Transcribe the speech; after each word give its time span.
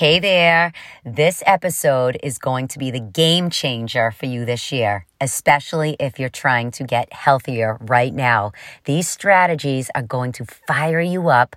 Hey 0.00 0.18
there. 0.18 0.72
This 1.04 1.42
episode 1.44 2.18
is 2.22 2.38
going 2.38 2.68
to 2.68 2.78
be 2.78 2.90
the 2.90 3.00
game 3.00 3.50
changer 3.50 4.10
for 4.10 4.24
you 4.24 4.46
this 4.46 4.72
year, 4.72 5.04
especially 5.20 5.94
if 6.00 6.18
you're 6.18 6.30
trying 6.30 6.70
to 6.70 6.84
get 6.84 7.12
healthier 7.12 7.76
right 7.82 8.14
now. 8.14 8.52
These 8.86 9.10
strategies 9.10 9.90
are 9.94 10.00
going 10.00 10.32
to 10.32 10.46
fire 10.46 11.02
you 11.02 11.28
up 11.28 11.54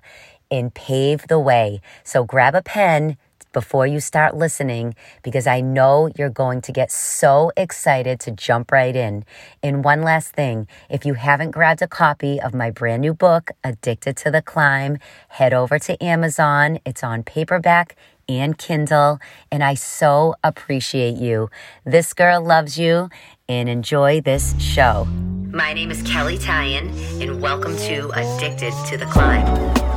and 0.50 0.74
pave 0.74 1.26
the 1.28 1.38
way. 1.38 1.80
So 2.02 2.22
grab 2.24 2.54
a 2.54 2.60
pen, 2.60 3.16
before 3.54 3.86
you 3.86 4.00
start 4.00 4.36
listening 4.36 4.94
because 5.22 5.46
I 5.46 5.62
know 5.62 6.10
you're 6.18 6.28
going 6.28 6.60
to 6.62 6.72
get 6.72 6.92
so 6.92 7.52
excited 7.56 8.20
to 8.20 8.32
jump 8.32 8.70
right 8.70 8.94
in. 8.94 9.24
And 9.62 9.82
one 9.82 10.02
last 10.02 10.34
thing 10.34 10.66
if 10.90 11.06
you 11.06 11.14
haven't 11.14 11.52
grabbed 11.52 11.80
a 11.80 11.88
copy 11.88 12.38
of 12.38 12.52
my 12.52 12.70
brand 12.70 13.00
new 13.00 13.14
book, 13.14 13.52
Addicted 13.62 14.18
to 14.18 14.30
the 14.30 14.42
Climb, 14.42 14.98
head 15.28 15.54
over 15.54 15.78
to 15.78 16.04
Amazon. 16.04 16.80
It's 16.84 17.02
on 17.02 17.22
paperback 17.22 17.96
and 18.28 18.56
Kindle, 18.58 19.18
and 19.50 19.62
I 19.62 19.74
so 19.74 20.34
appreciate 20.42 21.16
you. 21.16 21.50
This 21.84 22.12
girl 22.12 22.44
loves 22.44 22.78
you, 22.78 23.08
and 23.48 23.68
enjoy 23.68 24.20
this 24.20 24.54
show. 24.60 25.06
My 25.52 25.72
name 25.72 25.90
is 25.90 26.02
Kelley 26.02 26.38
Tyan, 26.38 26.88
and 27.20 27.40
welcome 27.40 27.76
to 27.76 28.10
Addicted 28.10 28.72
to 28.88 28.96
the 28.96 29.06
Climb. 29.06 29.46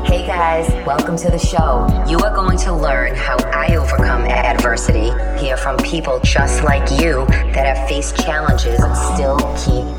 Hey 0.05 0.26
guys, 0.26 0.70
welcome 0.85 1.18
to 1.18 1.30
the 1.30 1.40
show. 1.40 1.88
You 2.08 2.20
are 2.20 2.34
going 2.34 2.58
to 2.59 2.73
learn 2.73 3.16
how 3.16 3.38
I 3.52 3.76
overcome 3.76 4.23
adversity, 4.23 5.12
hear 5.38 5.57
from 5.57 5.77
people 5.77 6.20
just 6.23 6.63
like 6.63 6.90
you 7.02 7.26
that 7.27 7.76
have 7.76 7.90
faced 7.90 8.16
challenges 8.18 8.82
and 8.82 8.96
still 8.96 9.38
keep 9.57 9.98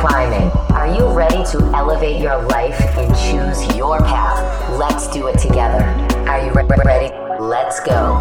climbing. 0.00 0.48
Are 0.70 0.86
you 0.86 1.08
ready 1.08 1.44
to 1.50 1.58
elevate 1.74 2.22
your 2.22 2.40
life 2.42 2.80
and 2.96 3.08
choose 3.16 3.76
your 3.76 3.98
path? 3.98 4.78
Let's 4.78 5.08
do 5.08 5.26
it 5.26 5.38
together. 5.38 5.82
Are 6.28 6.44
you 6.44 6.52
re- 6.52 6.66
ready? 6.84 7.27
Let's 7.48 7.80
go. 7.80 8.18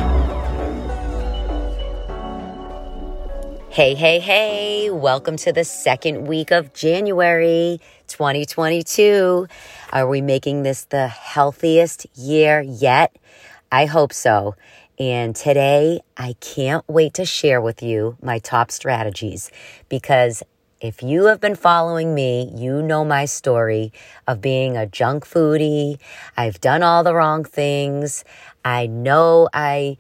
Hey, 3.70 3.93
hey, 3.93 4.20
hey, 4.20 4.90
welcome 4.90 5.35
to 5.35 5.51
the 5.51 5.65
second 5.65 6.29
week 6.29 6.51
of 6.51 6.74
January 6.74 7.82
2022. 8.07 9.46
Are 9.91 10.07
we 10.07 10.21
making 10.21 10.63
this 10.63 10.85
the 10.85 11.10
healthiest 11.10 12.07
year 12.18 12.62
yet? 12.62 13.18
I 13.70 13.84
hope 13.84 14.13
so. 14.13 14.55
And 14.98 15.35
today, 15.35 15.99
I 16.16 16.38
can't 16.40 16.88
wait 16.88 17.16
to 17.16 17.26
share 17.26 17.60
with 17.60 17.84
you 17.84 18.16
my 18.21 18.40
top 18.40 18.71
strategies 18.71 19.51
because 19.90 20.41
if 20.79 21.01
you 21.01 21.26
have 21.26 21.41
been 21.41 21.55
following 21.55 22.13
me, 22.13 22.51
you 22.55 22.84
know 22.84 23.04
my 23.04 23.26
story 23.26 23.91
of 24.27 24.41
being 24.41 24.77
a 24.77 24.85
junk 24.85 25.26
foodie. 25.26 25.99
I've 26.38 26.62
done 26.62 26.84
all 26.84 27.04
the 27.04 27.16
wrong 27.16 27.44
things. 27.44 28.23
I 28.68 28.85
know 28.85 29.48
I 29.54 29.96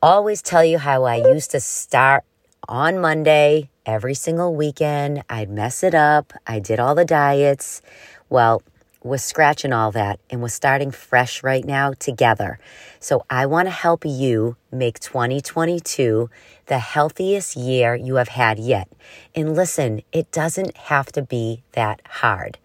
always 0.00 0.40
tell 0.40 0.64
you 0.64 0.78
how 0.78 1.02
I 1.02 1.16
used 1.16 1.50
to 1.50 1.60
start 1.60 2.22
on 2.68 3.00
Monday, 3.00 3.68
every 3.84 4.14
single 4.14 4.54
weekend. 4.54 5.24
I'd 5.28 5.50
mess 5.50 5.82
it 5.82 5.92
up. 5.92 6.32
I 6.46 6.60
did 6.60 6.78
all 6.78 6.94
the 6.94 7.04
diets. 7.04 7.82
Well, 8.28 8.62
we're 9.02 9.18
scratching 9.18 9.72
all 9.72 9.90
that 9.90 10.20
and 10.30 10.40
we're 10.40 10.48
starting 10.48 10.92
fresh 10.92 11.42
right 11.42 11.64
now 11.64 11.94
together. 11.94 12.60
So 13.00 13.24
I 13.28 13.46
want 13.46 13.66
to 13.66 13.72
help 13.72 14.04
you 14.04 14.56
make 14.70 15.00
2022 15.00 16.30
the 16.66 16.78
healthiest 16.78 17.56
year 17.56 17.96
you 17.96 18.16
have 18.16 18.28
had 18.28 18.60
yet. 18.60 18.88
And 19.34 19.56
listen, 19.56 20.02
it 20.12 20.30
doesn't 20.30 20.76
have 20.76 21.10
to 21.12 21.22
be 21.22 21.64
that 21.72 22.02
hard. 22.06 22.58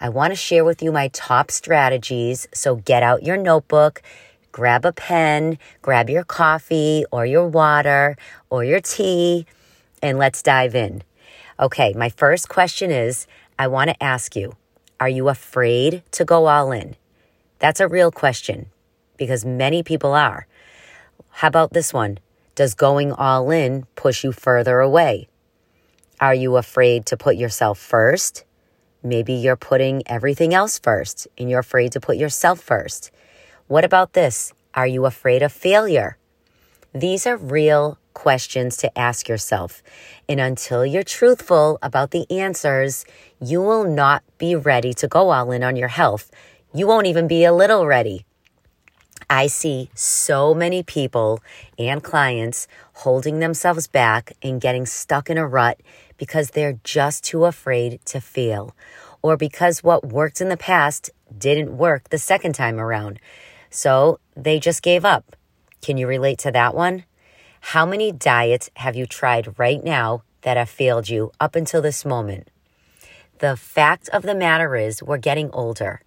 I 0.00 0.08
want 0.08 0.32
to 0.32 0.36
share 0.36 0.64
with 0.64 0.82
you 0.82 0.92
my 0.92 1.08
top 1.08 1.50
strategies. 1.50 2.46
So 2.52 2.76
get 2.76 3.02
out 3.02 3.22
your 3.22 3.36
notebook, 3.36 4.02
grab 4.56 4.86
a 4.86 4.92
pen, 4.92 5.58
grab 5.82 6.08
your 6.08 6.24
coffee 6.24 7.04
or 7.12 7.26
your 7.26 7.46
water 7.46 8.16
or 8.48 8.64
your 8.64 8.80
tea, 8.80 9.44
and 10.00 10.16
let's 10.16 10.40
dive 10.42 10.74
in. 10.74 11.02
Okay, 11.60 11.92
my 11.92 12.08
first 12.08 12.48
question 12.48 12.90
is 12.90 13.26
I 13.58 13.66
want 13.66 13.90
to 13.90 14.02
ask 14.02 14.34
you 14.34 14.56
Are 14.98 15.10
you 15.10 15.28
afraid 15.28 16.02
to 16.12 16.24
go 16.24 16.46
all 16.46 16.72
in? 16.72 16.96
That's 17.58 17.80
a 17.80 17.86
real 17.86 18.10
question 18.10 18.70
because 19.18 19.44
many 19.44 19.82
people 19.82 20.14
are. 20.14 20.46
How 21.32 21.48
about 21.48 21.74
this 21.74 21.92
one? 21.92 22.16
Does 22.54 22.72
going 22.72 23.12
all 23.12 23.50
in 23.50 23.84
push 23.94 24.24
you 24.24 24.32
further 24.32 24.80
away? 24.80 25.28
Are 26.18 26.34
you 26.34 26.56
afraid 26.56 27.04
to 27.06 27.18
put 27.18 27.36
yourself 27.36 27.78
first? 27.78 28.44
Maybe 29.02 29.34
you're 29.34 29.54
putting 29.54 30.02
everything 30.06 30.54
else 30.54 30.78
first 30.78 31.28
and 31.36 31.50
you're 31.50 31.60
afraid 31.60 31.92
to 31.92 32.00
put 32.00 32.16
yourself 32.16 32.58
first. 32.58 33.10
What 33.68 33.84
about 33.84 34.12
this? 34.12 34.52
Are 34.74 34.86
you 34.86 35.06
afraid 35.06 35.42
of 35.42 35.52
failure? 35.52 36.18
These 36.94 37.26
are 37.26 37.36
real 37.36 37.98
questions 38.14 38.76
to 38.76 38.96
ask 38.96 39.28
yourself. 39.28 39.82
And 40.28 40.38
until 40.38 40.86
you're 40.86 41.02
truthful 41.02 41.76
about 41.82 42.12
the 42.12 42.30
answers, 42.30 43.04
you 43.40 43.60
will 43.60 43.82
not 43.82 44.22
be 44.38 44.54
ready 44.54 44.94
to 44.94 45.08
go 45.08 45.30
all 45.30 45.50
in 45.50 45.64
on 45.64 45.74
your 45.74 45.88
health. 45.88 46.30
You 46.72 46.86
won't 46.86 47.08
even 47.08 47.26
be 47.26 47.42
a 47.42 47.52
little 47.52 47.86
ready. 47.86 48.24
I 49.28 49.48
see 49.48 49.90
so 49.94 50.54
many 50.54 50.84
people 50.84 51.42
and 51.76 52.04
clients 52.04 52.68
holding 52.92 53.40
themselves 53.40 53.88
back 53.88 54.32
and 54.44 54.60
getting 54.60 54.86
stuck 54.86 55.28
in 55.28 55.38
a 55.38 55.46
rut 55.46 55.80
because 56.18 56.50
they're 56.50 56.78
just 56.84 57.24
too 57.24 57.44
afraid 57.44 57.98
to 58.04 58.20
fail 58.20 58.76
or 59.22 59.36
because 59.36 59.82
what 59.82 60.06
worked 60.06 60.40
in 60.40 60.50
the 60.50 60.56
past 60.56 61.10
didn't 61.36 61.76
work 61.76 62.10
the 62.10 62.18
second 62.18 62.52
time 62.52 62.78
around. 62.78 63.18
So 63.70 64.20
they 64.36 64.58
just 64.58 64.82
gave 64.82 65.04
up. 65.04 65.36
Can 65.82 65.96
you 65.96 66.06
relate 66.06 66.38
to 66.40 66.52
that 66.52 66.74
one? 66.74 67.04
How 67.60 67.84
many 67.84 68.12
diets 68.12 68.70
have 68.76 68.96
you 68.96 69.06
tried 69.06 69.58
right 69.58 69.82
now 69.82 70.22
that 70.42 70.56
have 70.56 70.70
failed 70.70 71.08
you 71.08 71.32
up 71.40 71.56
until 71.56 71.82
this 71.82 72.04
moment? 72.04 72.48
The 73.38 73.56
fact 73.56 74.08
of 74.10 74.22
the 74.22 74.34
matter 74.34 74.76
is, 74.76 75.02
we're 75.02 75.18
getting 75.18 75.50
older. 75.50 76.00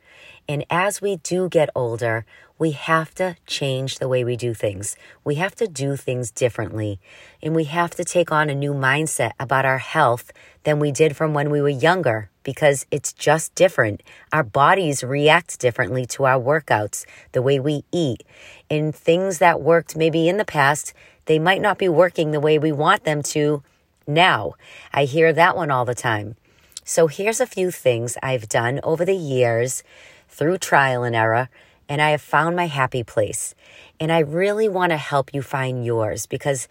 And 0.47 0.65
as 0.69 0.99
we 0.99 1.17
do 1.17 1.47
get 1.47 1.69
older, 1.75 2.25
we 2.57 2.71
have 2.71 3.13
to 3.15 3.37
change 3.45 3.99
the 3.99 4.07
way 4.07 4.23
we 4.23 4.35
do 4.35 4.53
things. 4.53 4.95
We 5.23 5.35
have 5.35 5.53
to 5.55 5.67
do 5.67 5.95
things 5.95 6.31
differently. 6.31 6.99
And 7.43 7.55
we 7.55 7.65
have 7.65 7.91
to 7.91 8.03
take 8.03 8.31
on 8.31 8.49
a 8.49 8.55
new 8.55 8.73
mindset 8.73 9.31
about 9.39 9.65
our 9.65 9.77
health 9.77 10.31
than 10.63 10.79
we 10.79 10.91
did 10.91 11.15
from 11.15 11.33
when 11.33 11.49
we 11.49 11.61
were 11.61 11.69
younger 11.69 12.29
because 12.43 12.85
it's 12.91 13.13
just 13.13 13.53
different. 13.55 14.01
Our 14.33 14.43
bodies 14.43 15.03
react 15.03 15.59
differently 15.59 16.05
to 16.07 16.25
our 16.25 16.39
workouts, 16.39 17.05
the 17.31 17.41
way 17.41 17.59
we 17.59 17.83
eat, 17.91 18.23
and 18.69 18.93
things 18.93 19.37
that 19.39 19.61
worked 19.61 19.95
maybe 19.95 20.27
in 20.27 20.37
the 20.37 20.45
past 20.45 20.93
they 21.29 21.37
might 21.37 21.61
not 21.61 21.77
be 21.77 21.87
working 21.87 22.31
the 22.31 22.39
way 22.39 22.57
we 22.57 22.71
want 22.71 23.03
them 23.03 23.21
to 23.21 23.61
now. 24.07 24.55
I 24.91 25.05
hear 25.05 25.31
that 25.31 25.55
one 25.55 25.69
all 25.69 25.85
the 25.85 25.93
time. 25.93 26.37
So 26.83 27.05
here's 27.05 27.39
a 27.39 27.45
few 27.45 27.69
things 27.69 28.17
I've 28.23 28.49
done 28.49 28.79
over 28.81 29.05
the 29.05 29.15
years 29.15 29.83
through 30.27 30.57
trial 30.57 31.03
and 31.03 31.15
error, 31.15 31.49
and 31.87 32.01
I 32.01 32.09
have 32.09 32.21
found 32.23 32.55
my 32.55 32.65
happy 32.65 33.03
place. 33.03 33.53
And 33.99 34.11
I 34.11 34.19
really 34.19 34.67
want 34.67 34.91
to 34.91 34.97
help 34.97 35.35
you 35.35 35.43
find 35.43 35.85
yours 35.85 36.25
because, 36.25 36.67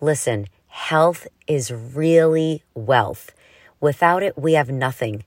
listen, 0.00 0.48
health 0.74 1.28
is 1.46 1.70
really 1.70 2.64
wealth. 2.74 3.30
Without 3.80 4.24
it, 4.24 4.36
we 4.36 4.54
have 4.54 4.68
nothing. 4.68 5.22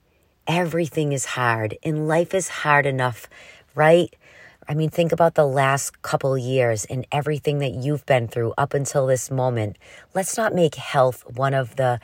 Everything 0.46 1.12
is 1.12 1.24
hard, 1.24 1.74
and 1.82 2.06
life 2.06 2.34
is 2.34 2.48
hard 2.48 2.84
enough, 2.84 3.26
right? 3.74 4.14
I 4.68 4.74
mean, 4.74 4.90
think 4.90 5.10
about 5.10 5.36
the 5.36 5.46
last 5.46 6.02
couple 6.02 6.36
years 6.36 6.84
and 6.84 7.06
everything 7.10 7.60
that 7.60 7.72
you've 7.72 8.04
been 8.04 8.28
through 8.28 8.52
up 8.58 8.74
until 8.74 9.06
this 9.06 9.30
moment. 9.30 9.78
Let's 10.14 10.36
not 10.36 10.54
make 10.54 10.74
health 10.74 11.24
one 11.34 11.54
of 11.54 11.76
the 11.76 11.98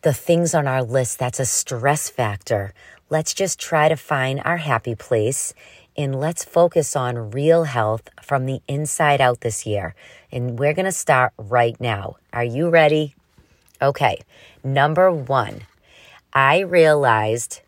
the 0.00 0.14
things 0.14 0.54
on 0.54 0.66
our 0.66 0.82
list 0.82 1.18
that's 1.18 1.40
a 1.40 1.44
stress 1.44 2.08
factor. 2.08 2.72
Let's 3.10 3.34
just 3.34 3.60
try 3.60 3.90
to 3.90 3.96
find 3.96 4.40
our 4.44 4.56
happy 4.56 4.94
place 4.94 5.52
and 5.96 6.18
let's 6.18 6.44
focus 6.44 6.94
on 6.94 7.30
real 7.30 7.64
health 7.64 8.08
from 8.22 8.46
the 8.46 8.60
inside 8.68 9.20
out 9.20 9.40
this 9.40 9.66
year. 9.66 9.94
And 10.30 10.58
we're 10.58 10.74
going 10.74 10.86
to 10.86 10.92
start 10.92 11.32
right 11.38 11.80
now. 11.80 12.16
Are 12.32 12.44
you 12.44 12.68
ready? 12.68 13.14
Okay. 13.80 14.20
Number 14.62 15.10
1. 15.10 15.62
I 16.32 16.60
realized 16.60 17.62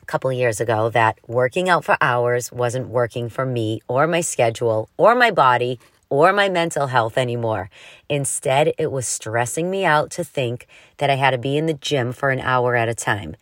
a 0.00 0.06
couple 0.06 0.32
years 0.32 0.60
ago 0.60 0.90
that 0.90 1.18
working 1.26 1.68
out 1.68 1.84
for 1.84 1.96
hours 2.00 2.52
wasn't 2.52 2.88
working 2.88 3.28
for 3.28 3.46
me 3.46 3.80
or 3.88 4.06
my 4.06 4.20
schedule 4.20 4.88
or 4.96 5.14
my 5.14 5.30
body 5.30 5.80
or 6.10 6.32
my 6.32 6.48
mental 6.48 6.86
health 6.88 7.18
anymore. 7.18 7.70
Instead, 8.08 8.72
it 8.78 8.92
was 8.92 9.08
stressing 9.08 9.70
me 9.70 9.84
out 9.84 10.10
to 10.12 10.22
think 10.22 10.68
that 10.98 11.10
I 11.10 11.14
had 11.14 11.30
to 11.30 11.38
be 11.38 11.56
in 11.56 11.66
the 11.66 11.74
gym 11.74 12.12
for 12.12 12.30
an 12.30 12.38
hour 12.38 12.76
at 12.76 12.88
a 12.88 12.94
time. 12.94 13.34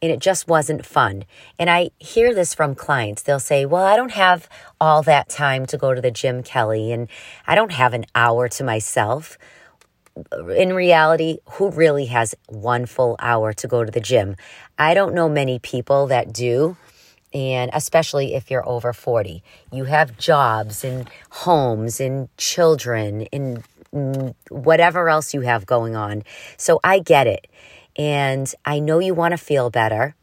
And 0.00 0.12
it 0.12 0.20
just 0.20 0.48
wasn't 0.48 0.86
fun. 0.86 1.24
And 1.58 1.68
I 1.68 1.90
hear 1.98 2.34
this 2.34 2.54
from 2.54 2.74
clients. 2.74 3.22
They'll 3.22 3.40
say, 3.40 3.66
Well, 3.66 3.84
I 3.84 3.96
don't 3.96 4.12
have 4.12 4.48
all 4.80 5.02
that 5.02 5.28
time 5.28 5.66
to 5.66 5.76
go 5.78 5.94
to 5.94 6.00
the 6.00 6.10
gym, 6.10 6.42
Kelley, 6.42 6.92
and 6.92 7.08
I 7.46 7.54
don't 7.54 7.72
have 7.72 7.94
an 7.94 8.06
hour 8.14 8.48
to 8.48 8.64
myself 8.64 9.38
in 10.56 10.72
reality, 10.72 11.38
who 11.52 11.70
really 11.70 12.06
has 12.06 12.34
one 12.48 12.86
full 12.86 13.16
hour 13.20 13.52
to 13.52 13.68
go 13.68 13.84
to 13.84 13.90
the 13.90 14.00
gym? 14.00 14.36
I 14.78 14.94
don't 14.94 15.14
know 15.14 15.28
many 15.28 15.58
people 15.58 16.06
that 16.08 16.32
do. 16.32 16.76
and 17.34 17.70
especially 17.74 18.34
if 18.34 18.50
you're 18.50 18.66
over 18.68 18.92
40. 18.92 19.42
You 19.70 19.84
have 19.84 20.16
jobs 20.18 20.84
and 20.84 21.10
homes 21.30 22.00
and 22.00 22.28
children 22.38 23.26
and 23.32 23.62
mm, 23.94 24.34
whatever 24.50 25.08
else 25.08 25.34
you 25.34 25.42
have 25.42 25.66
going 25.66 25.94
on. 25.94 26.22
So 26.56 26.80
I 26.82 27.00
get 27.00 27.26
it. 27.26 27.46
And 27.98 28.52
I 28.64 28.78
know 28.78 29.00
you 29.00 29.12
want 29.12 29.32
to 29.32 29.38
feel 29.38 29.68
better 29.70 30.14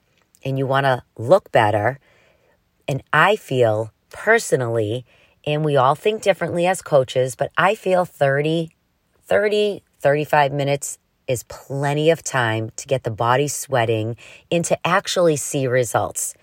and 0.43 0.57
you 0.57 0.65
want 0.65 0.85
to 0.85 1.03
look 1.17 1.51
better. 1.51 1.99
And 2.87 3.03
I 3.11 3.35
feel 3.35 3.91
personally, 4.11 5.05
and 5.45 5.65
we 5.65 5.75
all 5.75 5.93
think 5.93 6.21
differently 6.21 6.65
as 6.65 6.81
coaches, 6.81 7.35
but 7.35 7.51
I 7.57 7.75
feel 7.75 8.05
30, 8.05 8.71
30, 9.23 9.83
35 9.99 10.53
minutes 10.53 10.97
is 11.27 11.43
plenty 11.43 12.09
of 12.09 12.23
time 12.23 12.71
to 12.77 12.87
get 12.87 13.03
the 13.03 13.11
body 13.11 13.47
sweating 13.47 14.15
and 14.51 14.63
to 14.65 14.87
actually 14.87 15.35
see 15.35 15.67
results. 15.67 16.35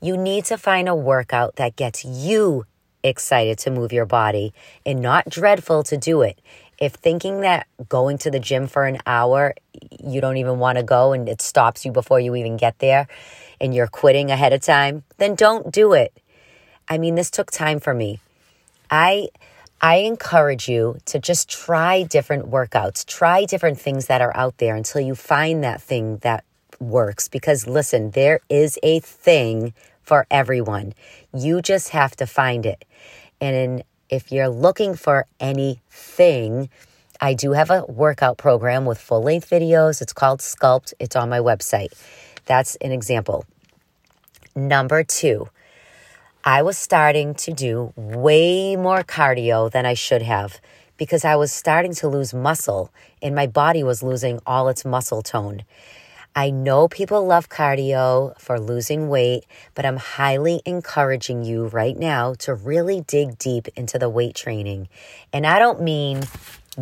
You 0.00 0.16
need 0.16 0.44
to 0.46 0.56
find 0.56 0.88
a 0.88 0.94
workout 0.94 1.56
that 1.56 1.76
gets 1.76 2.04
you 2.04 2.64
excited 3.02 3.58
to 3.58 3.70
move 3.70 3.92
your 3.92 4.06
body 4.06 4.52
and 4.86 5.00
not 5.00 5.28
dreadful 5.28 5.82
to 5.84 5.96
do 5.96 6.22
it. 6.22 6.40
If 6.80 6.94
thinking 6.94 7.42
that 7.42 7.66
going 7.88 8.18
to 8.18 8.30
the 8.30 8.40
gym 8.40 8.66
for 8.66 8.86
an 8.86 8.98
hour, 9.06 9.54
you 10.02 10.20
don't 10.20 10.38
even 10.38 10.58
want 10.58 10.78
to 10.78 10.82
go 10.82 11.12
and 11.12 11.28
it 11.28 11.42
stops 11.42 11.84
you 11.84 11.92
before 11.92 12.18
you 12.18 12.34
even 12.34 12.56
get 12.56 12.78
there 12.78 13.06
and 13.60 13.74
you're 13.74 13.86
quitting 13.86 14.30
ahead 14.30 14.54
of 14.54 14.62
time, 14.62 15.04
then 15.18 15.34
don't 15.34 15.70
do 15.70 15.92
it. 15.92 16.12
I 16.88 16.96
mean, 16.96 17.14
this 17.14 17.30
took 17.30 17.50
time 17.50 17.80
for 17.80 17.92
me. 17.92 18.18
I 18.90 19.28
I 19.82 19.96
encourage 19.96 20.68
you 20.68 20.98
to 21.06 21.18
just 21.18 21.48
try 21.48 22.02
different 22.02 22.50
workouts, 22.50 23.06
try 23.06 23.44
different 23.44 23.80
things 23.80 24.06
that 24.06 24.20
are 24.20 24.36
out 24.36 24.58
there 24.58 24.74
until 24.74 25.00
you 25.00 25.14
find 25.14 25.62
that 25.64 25.80
thing 25.80 26.18
that 26.18 26.44
works 26.80 27.28
because 27.28 27.66
listen, 27.66 28.10
there 28.10 28.40
is 28.48 28.78
a 28.82 29.00
thing 29.00 29.72
for 30.02 30.26
everyone. 30.30 30.92
You 31.32 31.62
just 31.62 31.90
have 31.90 32.16
to 32.16 32.26
find 32.26 32.66
it. 32.66 32.84
And 33.40 33.82
if 34.10 34.32
you're 34.32 34.48
looking 34.48 34.94
for 34.94 35.26
anything, 35.38 36.68
I 37.20 37.34
do 37.34 37.52
have 37.52 37.70
a 37.70 37.84
workout 37.86 38.38
program 38.38 38.84
with 38.84 38.98
full 38.98 39.22
length 39.22 39.48
videos. 39.48 40.02
It's 40.02 40.12
called 40.12 40.40
Sculpt, 40.40 40.92
it's 40.98 41.14
on 41.14 41.30
my 41.30 41.38
website. 41.38 41.92
That's 42.46 42.74
an 42.76 42.90
example. 42.90 43.44
Number 44.56 45.04
two, 45.04 45.48
I 46.44 46.62
was 46.62 46.76
starting 46.76 47.34
to 47.34 47.52
do 47.52 47.92
way 47.94 48.74
more 48.74 49.02
cardio 49.02 49.70
than 49.70 49.86
I 49.86 49.94
should 49.94 50.22
have 50.22 50.60
because 50.96 51.24
I 51.24 51.36
was 51.36 51.52
starting 51.52 51.94
to 51.94 52.08
lose 52.08 52.34
muscle 52.34 52.90
and 53.22 53.34
my 53.34 53.46
body 53.46 53.84
was 53.84 54.02
losing 54.02 54.40
all 54.44 54.68
its 54.68 54.84
muscle 54.84 55.22
tone. 55.22 55.62
I 56.34 56.50
know 56.50 56.86
people 56.86 57.26
love 57.26 57.48
cardio 57.48 58.38
for 58.38 58.60
losing 58.60 59.08
weight, 59.08 59.46
but 59.74 59.84
I'm 59.84 59.96
highly 59.96 60.62
encouraging 60.64 61.44
you 61.44 61.66
right 61.66 61.96
now 61.96 62.34
to 62.40 62.54
really 62.54 63.00
dig 63.00 63.36
deep 63.36 63.66
into 63.74 63.98
the 63.98 64.08
weight 64.08 64.36
training. 64.36 64.88
And 65.32 65.44
I 65.44 65.58
don't 65.58 65.82
mean 65.82 66.22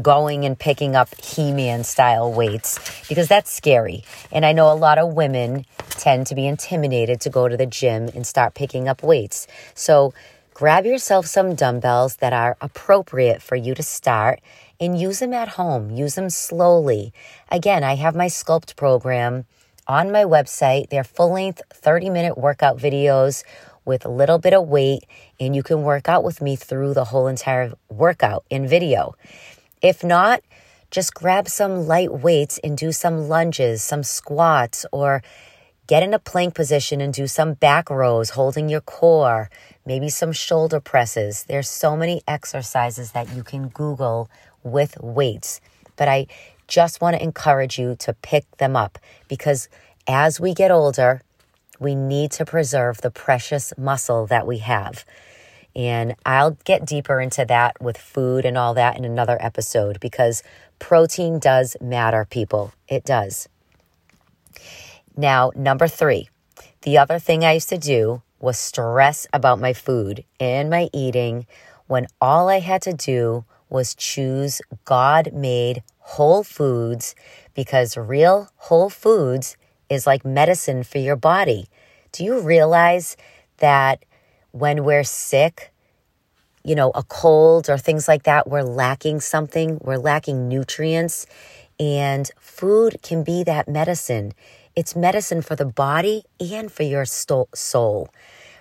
going 0.02 0.44
and 0.44 0.58
picking 0.58 0.94
up 0.94 1.18
He 1.18 1.50
Man 1.50 1.82
style 1.82 2.30
weights 2.30 2.78
because 3.08 3.26
that's 3.26 3.50
scary. 3.50 4.04
And 4.30 4.44
I 4.44 4.52
know 4.52 4.70
a 4.70 4.74
lot 4.74 4.98
of 4.98 5.14
women 5.14 5.64
tend 5.90 6.26
to 6.26 6.34
be 6.34 6.46
intimidated 6.46 7.22
to 7.22 7.30
go 7.30 7.48
to 7.48 7.56
the 7.56 7.66
gym 7.66 8.08
and 8.14 8.26
start 8.26 8.54
picking 8.54 8.86
up 8.86 9.02
weights. 9.02 9.46
So 9.74 10.12
grab 10.52 10.84
yourself 10.84 11.24
some 11.24 11.54
dumbbells 11.54 12.16
that 12.16 12.34
are 12.34 12.58
appropriate 12.60 13.40
for 13.40 13.56
you 13.56 13.74
to 13.74 13.82
start 13.82 14.40
and 14.80 15.00
use 15.00 15.18
them 15.18 15.32
at 15.32 15.48
home. 15.48 15.90
Use 15.90 16.14
them 16.14 16.30
slowly. 16.30 17.12
Again, 17.50 17.82
I 17.82 17.96
have 17.96 18.14
my 18.14 18.26
Sculpt 18.26 18.76
program 18.76 19.44
on 19.86 20.12
my 20.12 20.24
website. 20.24 20.90
They're 20.90 21.04
full 21.04 21.32
length 21.32 21.62
30 21.72 22.10
minute 22.10 22.38
workout 22.38 22.78
videos 22.78 23.42
with 23.84 24.04
a 24.04 24.10
little 24.10 24.38
bit 24.38 24.52
of 24.52 24.68
weight, 24.68 25.04
and 25.40 25.56
you 25.56 25.62
can 25.62 25.82
work 25.82 26.08
out 26.08 26.22
with 26.22 26.42
me 26.42 26.56
through 26.56 26.94
the 26.94 27.06
whole 27.06 27.26
entire 27.26 27.72
workout 27.88 28.44
in 28.50 28.68
video. 28.68 29.14
If 29.80 30.04
not, 30.04 30.42
just 30.90 31.14
grab 31.14 31.48
some 31.48 31.86
light 31.86 32.12
weights 32.12 32.58
and 32.62 32.76
do 32.76 32.92
some 32.92 33.28
lunges, 33.28 33.82
some 33.82 34.02
squats, 34.02 34.84
or 34.92 35.22
get 35.86 36.02
in 36.02 36.12
a 36.12 36.18
plank 36.18 36.54
position 36.54 37.00
and 37.00 37.14
do 37.14 37.26
some 37.26 37.54
back 37.54 37.88
rows 37.88 38.30
holding 38.30 38.68
your 38.68 38.82
core, 38.82 39.50
maybe 39.86 40.10
some 40.10 40.32
shoulder 40.32 40.80
presses. 40.80 41.44
There's 41.44 41.68
so 41.68 41.96
many 41.96 42.22
exercises 42.28 43.12
that 43.12 43.34
you 43.34 43.42
can 43.42 43.68
Google 43.68 44.30
with 44.62 44.96
weights. 45.00 45.60
But 45.96 46.08
I 46.08 46.26
just 46.66 47.00
want 47.00 47.16
to 47.16 47.22
encourage 47.22 47.78
you 47.78 47.96
to 48.00 48.12
pick 48.14 48.44
them 48.58 48.76
up 48.76 48.98
because 49.26 49.68
as 50.06 50.38
we 50.40 50.54
get 50.54 50.70
older, 50.70 51.22
we 51.80 51.94
need 51.94 52.30
to 52.32 52.44
preserve 52.44 53.00
the 53.00 53.10
precious 53.10 53.72
muscle 53.78 54.26
that 54.26 54.46
we 54.46 54.58
have. 54.58 55.04
And 55.76 56.14
I'll 56.26 56.58
get 56.64 56.84
deeper 56.84 57.20
into 57.20 57.44
that 57.44 57.80
with 57.80 57.96
food 57.96 58.44
and 58.44 58.58
all 58.58 58.74
that 58.74 58.96
in 58.96 59.04
another 59.04 59.38
episode 59.40 60.00
because 60.00 60.42
protein 60.78 61.38
does 61.38 61.76
matter, 61.80 62.24
people. 62.24 62.72
It 62.88 63.04
does. 63.04 63.48
Now, 65.16 65.52
number 65.54 65.88
three, 65.88 66.28
the 66.82 66.98
other 66.98 67.18
thing 67.18 67.44
I 67.44 67.52
used 67.54 67.68
to 67.70 67.78
do 67.78 68.22
was 68.40 68.58
stress 68.58 69.26
about 69.32 69.60
my 69.60 69.72
food 69.72 70.24
and 70.38 70.70
my 70.70 70.88
eating 70.92 71.46
when 71.86 72.06
all 72.20 72.48
I 72.48 72.60
had 72.60 72.82
to 72.82 72.92
do 72.92 73.44
was 73.70 73.94
choose 73.94 74.60
God 74.84 75.32
made 75.32 75.82
whole 75.98 76.42
foods 76.42 77.14
because 77.54 77.96
real 77.96 78.48
whole 78.56 78.90
foods 78.90 79.56
is 79.88 80.06
like 80.06 80.24
medicine 80.24 80.82
for 80.82 80.98
your 80.98 81.16
body. 81.16 81.66
Do 82.12 82.24
you 82.24 82.40
realize 82.40 83.16
that 83.58 84.04
when 84.52 84.84
we're 84.84 85.04
sick, 85.04 85.72
you 86.64 86.74
know, 86.74 86.90
a 86.94 87.02
cold 87.02 87.68
or 87.68 87.78
things 87.78 88.08
like 88.08 88.24
that, 88.24 88.48
we're 88.48 88.62
lacking 88.62 89.20
something, 89.20 89.78
we're 89.82 89.98
lacking 89.98 90.48
nutrients, 90.48 91.26
and 91.78 92.30
food 92.40 92.98
can 93.02 93.22
be 93.22 93.42
that 93.44 93.68
medicine. 93.68 94.32
It's 94.74 94.96
medicine 94.96 95.42
for 95.42 95.56
the 95.56 95.64
body 95.64 96.24
and 96.40 96.70
for 96.70 96.82
your 96.82 97.04
soul. 97.04 98.08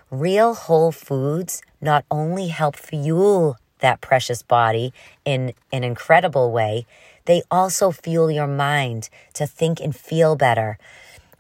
Real 0.10 0.54
whole 0.54 0.92
foods 0.92 1.62
not 1.82 2.06
only 2.10 2.48
help 2.48 2.76
fuel 2.76 3.58
that 3.80 4.02
precious 4.02 4.42
body 4.42 4.94
in 5.26 5.54
an 5.72 5.84
incredible 5.84 6.52
way, 6.52 6.86
they 7.26 7.42
also 7.52 7.92
fuel 7.92 8.32
your 8.32 8.48
mind 8.48 9.10
to 9.34 9.46
think 9.46 9.80
and 9.80 9.96
feel 9.96 10.36
better. 10.36 10.78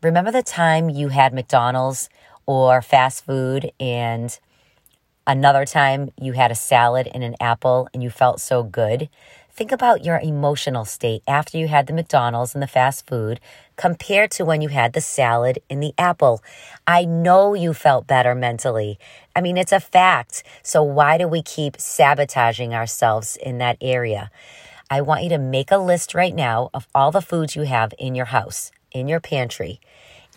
Remember 0.02 0.32
the 0.32 0.44
time 0.44 0.90
you 0.90 1.10
had 1.10 1.34
McDonald's 1.34 2.10
or 2.46 2.82
fast 2.82 3.26
food 3.26 3.72
and 3.80 4.38
another 5.26 5.66
time 5.66 6.10
you 6.20 6.34
had 6.34 6.52
a 6.52 6.56
salad 6.56 7.10
and 7.14 7.24
an 7.24 7.36
apple 7.40 7.88
and 7.94 8.04
you 8.04 8.10
felt 8.10 8.40
so 8.40 8.64
good? 8.64 9.10
Think 9.58 9.72
about 9.72 10.06
your 10.06 10.20
emotional 10.20 10.86
state 10.86 11.24
after 11.28 11.58
you 11.58 11.68
had 11.68 11.88
the 11.88 11.94
McDonald's 11.94 12.54
and 12.54 12.62
the 12.62 12.68
fast 12.68 13.08
food 13.08 13.40
compared 13.76 14.30
to 14.34 14.46
when 14.46 14.62
you 14.62 14.70
had 14.70 14.94
the 14.94 15.02
salad 15.02 15.58
and 15.68 15.82
the 15.82 15.96
apple. 15.98 16.44
I 16.86 17.06
know 17.06 17.56
you 17.56 17.74
felt 17.74 18.06
better 18.06 18.36
mentally. 18.36 19.00
I 19.36 19.42
mean, 19.42 19.58
it's 19.58 19.72
a 19.72 19.80
fact. 19.80 20.44
So 20.62 20.84
why 20.84 21.18
do 21.18 21.28
we 21.28 21.42
keep 21.42 21.82
sabotaging 21.82 22.76
ourselves 22.76 23.36
in 23.36 23.58
that 23.58 23.78
area? 23.82 24.30
I 24.92 25.02
want 25.02 25.24
you 25.24 25.30
to 25.30 25.40
make 25.40 25.72
a 25.72 25.78
list 25.78 26.14
right 26.14 26.36
now 26.36 26.70
of 26.72 26.88
all 26.94 27.10
the 27.10 27.20
foods 27.20 27.56
you 27.56 27.64
have 27.64 27.96
in 27.98 28.14
your 28.14 28.28
house, 28.28 28.70
in 28.92 29.08
your 29.08 29.20
pantry. 29.20 29.82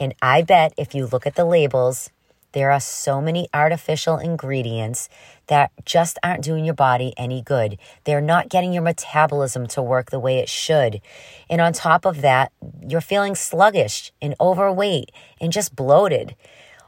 And 0.01 0.15
I 0.23 0.41
bet 0.41 0.73
if 0.79 0.95
you 0.95 1.05
look 1.05 1.27
at 1.27 1.35
the 1.35 1.45
labels, 1.45 2.09
there 2.53 2.71
are 2.71 2.81
so 2.81 3.21
many 3.21 3.49
artificial 3.55 4.19
ingredients 4.19 5.09
that 5.47 5.71
just 5.85 6.19
aren't 6.23 6.45
doing 6.45 6.65
your 6.65 6.75
body 6.75 7.15
any 7.17 7.43
good. 7.43 7.79
They're 8.05 8.21
not 8.21 8.49
getting 8.49 8.73
your 8.73 8.83
metabolism 8.83 9.67
to 9.69 9.83
work 9.83 10.11
the 10.11 10.19
way 10.19 10.39
it 10.39 10.49
should. 10.49 11.01
And 11.49 11.61
on 11.61 11.73
top 11.73 12.05
of 12.05 12.23
that, 12.23 12.53
you're 12.87 13.01
feeling 13.01 13.35
sluggish 13.35 14.13
and 14.21 14.35
overweight 14.41 15.11
and 15.41 15.53
just 15.53 15.77
bloated. 15.77 16.35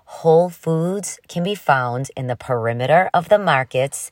Whole 0.04 0.50
foods 0.50 1.18
can 1.28 1.42
be 1.42 1.54
found 1.54 2.10
in 2.16 2.26
the 2.26 2.36
perimeter 2.36 3.08
of 3.14 3.28
the 3.28 3.38
markets 3.38 4.10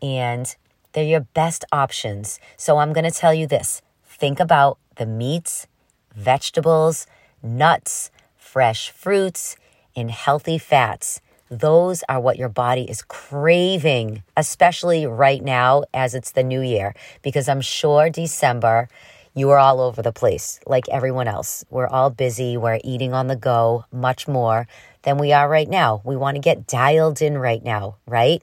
and 0.00 0.54
they're 0.92 1.04
your 1.04 1.20
best 1.20 1.64
options. 1.72 2.38
So 2.56 2.78
I'm 2.78 2.92
going 2.92 3.04
to 3.04 3.10
tell 3.10 3.34
you 3.34 3.46
this 3.46 3.82
think 4.04 4.40
about 4.40 4.78
the 4.96 5.06
meats, 5.06 5.66
vegetables, 6.14 7.06
nuts, 7.42 8.10
fresh 8.36 8.90
fruits, 8.90 9.56
in 9.94 10.08
healthy 10.08 10.58
fats. 10.58 11.20
Those 11.50 12.02
are 12.08 12.20
what 12.20 12.38
your 12.38 12.48
body 12.48 12.88
is 12.88 13.02
craving, 13.02 14.22
especially 14.36 15.06
right 15.06 15.42
now 15.42 15.84
as 15.92 16.14
it's 16.14 16.32
the 16.32 16.42
new 16.42 16.62
year, 16.62 16.94
because 17.22 17.48
I'm 17.48 17.60
sure 17.60 18.08
December 18.08 18.88
you 19.34 19.50
are 19.50 19.58
all 19.58 19.80
over 19.80 20.02
the 20.02 20.12
place 20.12 20.60
like 20.66 20.88
everyone 20.88 21.28
else. 21.28 21.64
We're 21.70 21.86
all 21.86 22.10
busy, 22.10 22.56
we're 22.56 22.80
eating 22.84 23.14
on 23.14 23.28
the 23.28 23.36
go 23.36 23.84
much 23.90 24.28
more 24.28 24.66
than 25.02 25.18
we 25.18 25.32
are 25.32 25.48
right 25.48 25.68
now. 25.68 26.02
We 26.04 26.16
want 26.16 26.36
to 26.36 26.40
get 26.40 26.66
dialed 26.66 27.22
in 27.22 27.38
right 27.38 27.64
now, 27.64 27.96
right? 28.06 28.42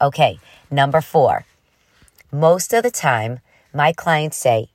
Okay, 0.00 0.38
number 0.70 1.00
four. 1.00 1.44
Most 2.30 2.72
of 2.72 2.82
the 2.82 2.90
time, 2.90 3.40
my 3.74 3.92
clients 3.92 4.36
say, 4.36 4.68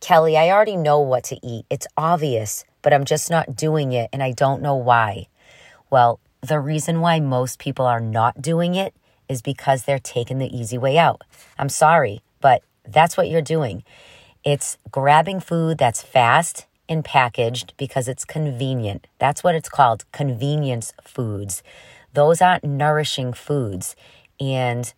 Kelley, 0.00 0.36
I 0.36 0.50
already 0.50 0.76
know 0.76 1.00
what 1.00 1.24
to 1.24 1.38
eat. 1.46 1.66
It's 1.70 1.86
obvious, 1.96 2.64
but 2.80 2.92
I'm 2.92 3.04
just 3.04 3.30
not 3.30 3.54
doing 3.54 3.92
it 3.92 4.08
and 4.12 4.22
I 4.22 4.32
don't 4.32 4.62
know 4.62 4.76
why. 4.76 5.28
Well, 5.92 6.20
the 6.40 6.58
reason 6.58 7.02
why 7.02 7.20
most 7.20 7.58
people 7.58 7.84
are 7.84 8.00
not 8.00 8.40
doing 8.40 8.74
it 8.74 8.94
is 9.28 9.42
because 9.42 9.84
they're 9.84 9.98
taking 9.98 10.38
the 10.38 10.48
easy 10.48 10.78
way 10.78 10.96
out. 10.96 11.20
I'm 11.58 11.68
sorry, 11.68 12.22
but 12.40 12.62
that's 12.88 13.18
what 13.18 13.28
you're 13.28 13.42
doing. 13.42 13.84
It's 14.42 14.78
grabbing 14.90 15.40
food 15.40 15.76
that's 15.76 16.00
fast 16.00 16.64
and 16.88 17.04
packaged 17.04 17.74
because 17.76 18.08
it's 18.08 18.24
convenient. 18.24 19.06
That's 19.18 19.44
what 19.44 19.54
it's 19.54 19.68
called 19.68 20.10
convenience 20.12 20.94
foods. 21.04 21.62
Those 22.14 22.40
aren't 22.40 22.64
nourishing 22.64 23.34
foods. 23.34 23.94
And 24.40 24.90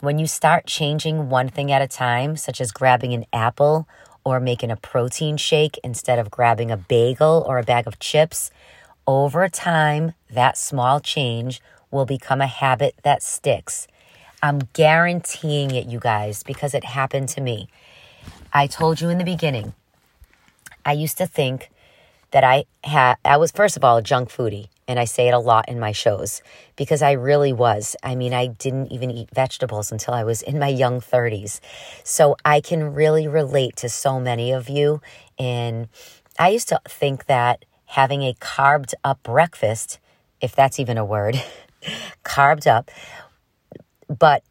when 0.00 0.18
you 0.18 0.26
start 0.26 0.66
changing 0.66 1.28
one 1.28 1.48
thing 1.48 1.70
at 1.70 1.80
a 1.80 1.86
time, 1.86 2.36
such 2.36 2.60
as 2.60 2.72
grabbing 2.72 3.14
an 3.14 3.24
apple 3.32 3.86
or 4.24 4.40
making 4.40 4.72
a 4.72 4.76
protein 4.76 5.36
shake 5.36 5.78
instead 5.84 6.18
of 6.18 6.28
grabbing 6.28 6.72
a 6.72 6.76
bagel 6.76 7.44
or 7.46 7.58
a 7.58 7.62
bag 7.62 7.86
of 7.86 8.00
chips, 8.00 8.50
over 9.10 9.48
time, 9.48 10.14
that 10.30 10.56
small 10.56 11.00
change 11.00 11.60
will 11.90 12.06
become 12.06 12.40
a 12.40 12.46
habit 12.46 12.94
that 13.02 13.24
sticks. 13.24 13.88
I'm 14.40 14.60
guaranteeing 14.72 15.72
it, 15.72 15.86
you 15.86 15.98
guys, 15.98 16.44
because 16.44 16.74
it 16.74 16.84
happened 16.84 17.28
to 17.30 17.40
me. 17.40 17.68
I 18.52 18.68
told 18.68 19.00
you 19.00 19.08
in 19.08 19.18
the 19.18 19.24
beginning, 19.24 19.74
I 20.84 20.92
used 20.92 21.18
to 21.18 21.26
think 21.26 21.70
that 22.30 22.44
I 22.44 22.66
had, 22.84 23.16
I 23.24 23.36
was, 23.36 23.50
first 23.50 23.76
of 23.76 23.82
all, 23.82 23.96
a 23.96 24.02
junk 24.02 24.28
foodie. 24.30 24.68
And 24.86 24.98
I 24.98 25.04
say 25.04 25.26
it 25.26 25.34
a 25.34 25.38
lot 25.38 25.68
in 25.68 25.80
my 25.80 25.92
shows 25.92 26.40
because 26.76 27.02
I 27.02 27.12
really 27.12 27.52
was. 27.52 27.96
I 28.02 28.14
mean, 28.14 28.32
I 28.32 28.46
didn't 28.46 28.92
even 28.92 29.10
eat 29.10 29.28
vegetables 29.32 29.90
until 29.92 30.14
I 30.14 30.24
was 30.24 30.42
in 30.42 30.58
my 30.58 30.68
young 30.68 31.00
30s. 31.00 31.60
So 32.04 32.36
I 32.44 32.60
can 32.60 32.94
really 32.94 33.26
relate 33.26 33.76
to 33.76 33.88
so 33.88 34.20
many 34.20 34.52
of 34.52 34.68
you. 34.68 35.00
And 35.38 35.88
I 36.38 36.48
used 36.48 36.68
to 36.68 36.80
think 36.88 37.26
that 37.26 37.64
having 37.90 38.22
a 38.22 38.34
carved 38.38 38.94
up 39.04 39.20
breakfast, 39.24 39.98
if 40.40 40.54
that's 40.54 40.78
even 40.78 40.96
a 40.96 41.04
word, 41.04 41.42
carved 42.22 42.66
up. 42.66 42.90
but 44.08 44.42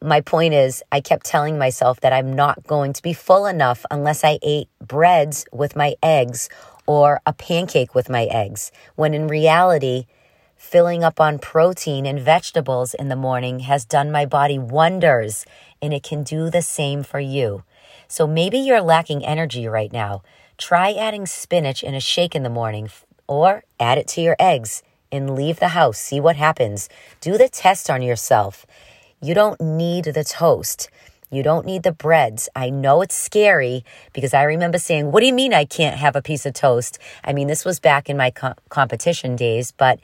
my 0.00 0.20
point 0.20 0.54
is, 0.54 0.82
I 0.92 1.00
kept 1.00 1.26
telling 1.26 1.58
myself 1.58 2.00
that 2.00 2.12
I'm 2.12 2.32
not 2.32 2.64
going 2.66 2.92
to 2.92 3.02
be 3.02 3.12
full 3.12 3.46
enough 3.46 3.84
unless 3.90 4.22
I 4.22 4.38
ate 4.42 4.68
breads 4.80 5.44
with 5.52 5.74
my 5.74 5.94
eggs 6.02 6.48
or 6.86 7.20
a 7.26 7.32
pancake 7.32 7.94
with 7.96 8.08
my 8.08 8.24
eggs, 8.26 8.70
when 8.94 9.12
in 9.12 9.26
reality, 9.26 10.06
filling 10.56 11.02
up 11.02 11.20
on 11.20 11.38
protein 11.38 12.06
and 12.06 12.20
vegetables 12.20 12.94
in 12.94 13.08
the 13.08 13.16
morning 13.16 13.60
has 13.60 13.84
done 13.84 14.12
my 14.12 14.24
body 14.24 14.58
wonders, 14.58 15.44
and 15.82 15.92
it 15.92 16.02
can 16.02 16.22
do 16.22 16.48
the 16.48 16.62
same 16.62 17.02
for 17.02 17.20
you. 17.20 17.62
So 18.06 18.26
maybe 18.26 18.58
you're 18.58 18.80
lacking 18.80 19.24
energy 19.24 19.66
right 19.66 19.92
now. 19.92 20.22
Try 20.58 20.92
adding 20.92 21.24
spinach 21.24 21.84
in 21.84 21.94
a 21.94 22.00
shake 22.00 22.34
in 22.34 22.42
the 22.42 22.50
morning 22.50 22.90
or 23.28 23.62
add 23.78 23.96
it 23.96 24.08
to 24.08 24.20
your 24.20 24.34
eggs 24.40 24.82
and 25.12 25.36
leave 25.36 25.60
the 25.60 25.68
house. 25.68 25.98
See 25.98 26.18
what 26.18 26.34
happens. 26.34 26.88
Do 27.20 27.38
the 27.38 27.48
test 27.48 27.88
on 27.88 28.02
yourself. 28.02 28.66
You 29.22 29.34
don't 29.34 29.60
need 29.60 30.06
the 30.06 30.24
toast. 30.24 30.90
You 31.30 31.44
don't 31.44 31.64
need 31.64 31.84
the 31.84 31.92
breads. 31.92 32.48
I 32.56 32.70
know 32.70 33.02
it's 33.02 33.14
scary 33.14 33.84
because 34.12 34.34
I 34.34 34.42
remember 34.42 34.78
saying, 34.78 35.12
What 35.12 35.20
do 35.20 35.26
you 35.26 35.32
mean 35.32 35.54
I 35.54 35.64
can't 35.64 35.96
have 35.96 36.16
a 36.16 36.22
piece 36.22 36.44
of 36.44 36.54
toast? 36.54 36.98
I 37.22 37.32
mean, 37.32 37.46
this 37.46 37.64
was 37.64 37.78
back 37.78 38.10
in 38.10 38.16
my 38.16 38.30
co- 38.30 38.54
competition 38.68 39.36
days, 39.36 39.70
but 39.70 40.00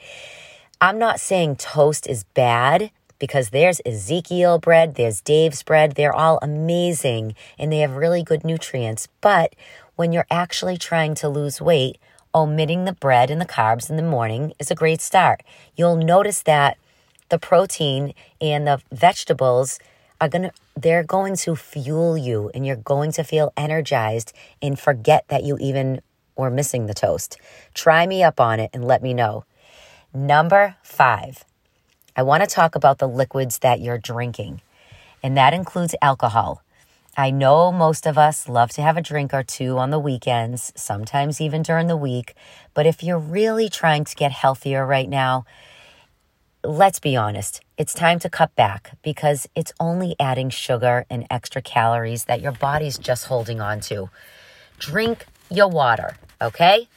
I'm 0.81 0.99
not 0.99 1.19
saying 1.19 1.57
toast 1.57 2.07
is 2.07 2.25
bad 2.35 2.93
because 3.19 3.51
there's 3.51 3.81
Ezekiel 3.87 4.59
bread, 4.59 4.97
there's 4.97 5.21
Dave's 5.21 5.63
bread. 5.63 5.93
They're 5.93 6.15
all 6.15 6.39
amazing 6.43 7.35
and 7.59 7.73
they 7.73 7.79
have 7.79 7.97
really 7.97 8.23
good 8.23 8.45
nutrients. 8.45 9.09
But 9.21 9.55
when 9.97 10.13
you're 10.13 10.27
actually 10.31 10.77
trying 10.77 11.15
to 11.17 11.29
lose 11.29 11.61
weight, 11.61 11.99
omitting 12.35 12.85
the 12.85 12.93
bread 12.93 13.31
and 13.31 13.41
the 13.41 13.47
carbs 13.47 13.89
in 13.89 13.97
the 13.97 14.03
morning 14.03 14.53
is 14.59 14.71
a 14.71 14.75
great 14.75 15.01
start. 15.01 15.43
You'll 15.77 15.97
notice 15.97 16.43
that 16.43 16.77
the 17.29 17.39
protein 17.39 18.15
and 18.41 18.67
the 18.67 18.81
vegetables 18.93 19.79
are 20.21 20.29
going 20.29 20.43
to 20.43 20.53
they're 20.77 21.05
going 21.05 21.37
to 21.37 21.55
fuel 21.55 22.19
you 22.19 22.51
and 22.53 22.67
you're 22.67 22.75
going 22.75 23.13
to 23.13 23.23
feel 23.23 23.53
energized 23.57 24.33
and 24.61 24.79
forget 24.79 25.25
that 25.29 25.45
you 25.45 25.57
even 25.61 26.01
were 26.37 26.51
missing 26.51 26.87
the 26.87 26.95
toast. 26.95 27.39
Try 27.75 28.07
me 28.07 28.25
up 28.25 28.41
on 28.41 28.59
it 28.59 28.71
and 28.73 28.85
let 28.85 29.03
me 29.03 29.15
know. 29.15 29.45
Number 30.13 30.77
5. 30.83 31.45
I 32.17 32.23
want 32.23 32.43
to 32.43 32.49
talk 32.49 32.75
about 32.75 32.99
the 32.99 33.09
liquids 33.09 33.59
that 33.59 33.81
you're 33.81 33.99
drinking. 33.99 34.63
And 35.23 35.37
that 35.37 35.55
includes 35.55 35.95
alcohol. 36.03 36.64
I 37.17 37.31
know 37.31 37.71
most 37.71 38.07
of 38.07 38.19
us 38.19 38.49
love 38.49 38.71
to 38.73 38.83
have 38.83 38.97
a 38.97 39.03
drink 39.03 39.33
or 39.33 39.45
two 39.45 39.79
on 39.79 39.91
the 39.91 40.01
weekends, 40.01 40.73
sometimes 40.75 41.41
even 41.41 41.63
during 41.63 41.87
the 41.87 41.97
week. 41.97 42.35
But 42.75 42.87
if 42.87 43.05
you're 43.05 43.19
really 43.19 43.69
trying 43.69 44.05
to 44.05 44.17
get 44.17 44.33
healthier 44.33 44.85
right 44.85 45.09
now, 45.09 45.45
let's 46.65 46.99
be 46.99 47.15
honest, 47.15 47.61
it's 47.79 47.95
time 47.95 48.19
to 48.19 48.29
cut 48.29 48.55
back 48.57 48.99
because 49.03 49.47
it's 49.55 49.73
only 49.79 50.17
adding 50.19 50.51
sugar 50.51 51.07
and 51.09 51.25
extra 51.31 51.63
calories 51.63 52.25
that 52.25 52.41
your 52.41 52.53
body's 52.53 52.99
just 52.99 53.27
holding 53.27 53.61
on 53.61 53.79
to. 53.81 54.11
Drink 54.81 55.27
your 55.51 55.69
water, 55.69 56.17
okay? 56.43 56.89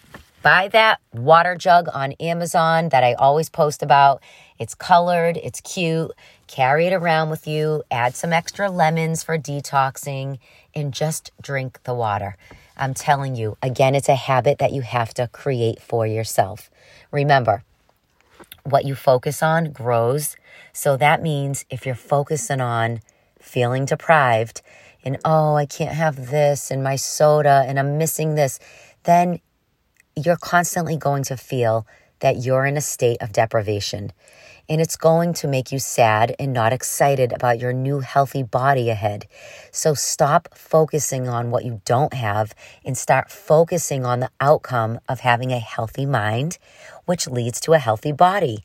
Buy 0.41 0.67
that 0.69 0.99
water 1.13 1.55
jug 1.55 1.89
on 1.93 2.13
Amazon 2.13 2.89
that 2.89 3.03
I 3.03 3.13
always 3.13 3.49
post 3.49 3.83
about. 3.83 4.23
It's 4.59 4.75
colored, 4.75 5.37
it's 5.37 5.61
cute. 5.61 6.11
Carry 6.47 6.87
it 6.87 6.93
around 6.93 7.29
with 7.29 7.47
you, 7.47 7.83
add 7.91 8.15
some 8.15 8.33
extra 8.33 8.69
lemons 8.69 9.23
for 9.23 9.37
detoxing, 9.37 10.39
and 10.73 10.93
just 10.93 11.31
drink 11.41 11.83
the 11.83 11.93
water. 11.93 12.37
I'm 12.75 12.93
telling 12.93 13.35
you, 13.35 13.57
again, 13.61 13.95
it's 13.95 14.09
a 14.09 14.15
habit 14.15 14.59
that 14.59 14.71
you 14.71 14.81
have 14.81 15.13
to 15.15 15.27
create 15.27 15.81
for 15.81 16.05
yourself. 16.05 16.69
Remember, 17.11 17.63
what 18.63 18.85
you 18.85 18.95
focus 18.95 19.41
on 19.41 19.71
grows. 19.71 20.35
So 20.73 20.97
that 20.97 21.21
means 21.21 21.65
if 21.69 21.85
you're 21.85 21.95
focusing 21.95 22.61
on 22.61 23.01
feeling 23.39 23.85
deprived 23.85 24.61
and, 25.03 25.17
oh, 25.23 25.55
I 25.55 25.65
can't 25.65 25.95
have 25.95 26.29
this 26.29 26.69
and 26.69 26.83
my 26.83 26.95
soda 26.95 27.63
and 27.65 27.79
I'm 27.79 27.97
missing 27.97 28.35
this, 28.35 28.59
then 29.03 29.39
you're 30.15 30.37
constantly 30.37 30.97
going 30.97 31.23
to 31.23 31.37
feel 31.37 31.87
that 32.19 32.37
you're 32.37 32.65
in 32.65 32.77
a 32.77 32.81
state 32.81 33.21
of 33.21 33.31
deprivation. 33.31 34.11
And 34.69 34.81
it's 34.81 34.97
going 34.97 35.33
to 35.35 35.47
make 35.47 35.71
you 35.71 35.79
sad 35.79 36.35
and 36.37 36.51
not 36.51 36.73
excited 36.73 37.31
about 37.31 37.59
your 37.59 37.71
new 37.71 38.01
healthy 38.01 38.43
body 38.43 38.89
ahead. 38.89 39.25
So 39.71 39.93
stop 39.93 40.49
focusing 40.53 41.29
on 41.29 41.51
what 41.51 41.63
you 41.63 41.81
don't 41.85 42.13
have 42.13 42.53
and 42.83 42.97
start 42.97 43.31
focusing 43.31 44.05
on 44.05 44.19
the 44.19 44.29
outcome 44.41 44.99
of 45.07 45.21
having 45.21 45.53
a 45.53 45.59
healthy 45.59 46.05
mind 46.05 46.57
which 47.05 47.27
leads 47.27 47.61
to 47.61 47.73
a 47.73 47.79
healthy 47.79 48.11
body. 48.11 48.63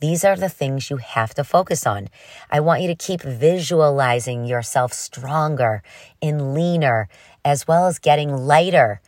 These 0.00 0.24
are 0.24 0.36
the 0.36 0.48
things 0.48 0.90
you 0.90 0.96
have 0.96 1.32
to 1.34 1.44
focus 1.44 1.86
on. 1.86 2.08
I 2.50 2.58
want 2.58 2.82
you 2.82 2.88
to 2.88 2.96
keep 2.96 3.22
visualizing 3.22 4.44
yourself 4.44 4.92
stronger 4.92 5.82
and 6.20 6.52
leaner, 6.52 7.08
as 7.44 7.68
well 7.68 7.86
as 7.86 8.00
getting 8.00 8.36
lighter 8.36 9.00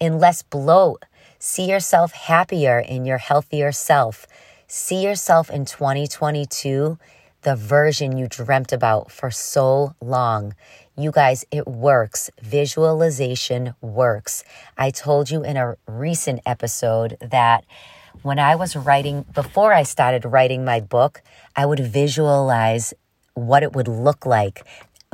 and 0.00 0.18
less 0.18 0.42
bloat. 0.42 1.04
See 1.42 1.64
yourself 1.64 2.12
happier 2.12 2.78
in 2.78 3.06
your 3.06 3.16
healthier 3.16 3.72
self. 3.72 4.26
See 4.66 5.02
yourself 5.02 5.48
in 5.48 5.64
2022, 5.64 6.98
the 7.40 7.56
version 7.56 8.18
you 8.18 8.26
dreamt 8.28 8.74
about 8.74 9.10
for 9.10 9.30
so 9.30 9.94
long. 10.02 10.54
You 10.98 11.10
guys, 11.10 11.46
it 11.50 11.66
works. 11.66 12.28
Visualization 12.42 13.72
works. 13.80 14.44
I 14.76 14.90
told 14.90 15.30
you 15.30 15.42
in 15.42 15.56
a 15.56 15.76
recent 15.86 16.40
episode 16.44 17.16
that 17.22 17.64
when 18.20 18.38
I 18.38 18.54
was 18.54 18.76
writing, 18.76 19.24
before 19.32 19.72
I 19.72 19.84
started 19.84 20.26
writing 20.26 20.62
my 20.62 20.80
book, 20.80 21.22
I 21.56 21.64
would 21.64 21.80
visualize 21.80 22.92
what 23.32 23.62
it 23.62 23.72
would 23.72 23.88
look 23.88 24.26
like, 24.26 24.62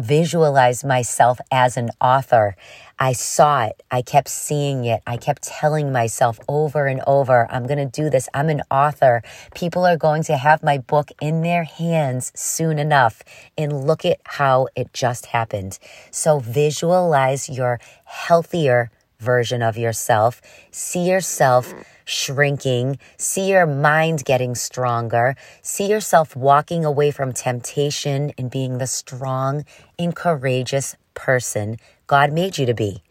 visualize 0.00 0.84
myself 0.84 1.38
as 1.50 1.76
an 1.76 1.90
author. 2.00 2.56
I 2.98 3.12
saw 3.12 3.64
it. 3.66 3.82
I 3.90 4.02
kept 4.02 4.28
seeing 4.28 4.84
it. 4.84 5.02
I 5.06 5.16
kept 5.16 5.42
telling 5.42 5.92
myself 5.92 6.38
over 6.48 6.86
and 6.86 7.02
over, 7.06 7.46
I'm 7.50 7.66
going 7.66 7.78
to 7.78 7.86
do 8.02 8.08
this. 8.08 8.28
I'm 8.32 8.48
an 8.48 8.62
author. 8.70 9.22
People 9.54 9.84
are 9.84 9.96
going 9.96 10.22
to 10.24 10.36
have 10.36 10.62
my 10.62 10.78
book 10.78 11.10
in 11.20 11.42
their 11.42 11.64
hands 11.64 12.32
soon 12.34 12.78
enough. 12.78 13.22
And 13.58 13.86
look 13.86 14.04
at 14.04 14.20
how 14.24 14.68
it 14.74 14.92
just 14.92 15.26
happened. 15.26 15.78
So 16.10 16.38
visualize 16.38 17.48
your 17.48 17.80
healthier 18.04 18.90
version 19.18 19.62
of 19.62 19.76
yourself. 19.76 20.40
See 20.70 21.08
yourself 21.08 21.72
mm. 21.72 21.84
shrinking, 22.04 22.98
see 23.16 23.50
your 23.50 23.66
mind 23.66 24.24
getting 24.24 24.54
stronger, 24.54 25.36
see 25.62 25.86
yourself 25.86 26.36
walking 26.36 26.84
away 26.84 27.10
from 27.10 27.32
temptation 27.32 28.32
and 28.38 28.50
being 28.50 28.78
the 28.78 28.86
strong 28.86 29.64
and 29.98 30.14
courageous 30.14 30.96
person 31.14 31.78
God 32.06 32.32
made 32.32 32.58
you 32.58 32.66
to 32.66 32.74
be. 32.74 33.02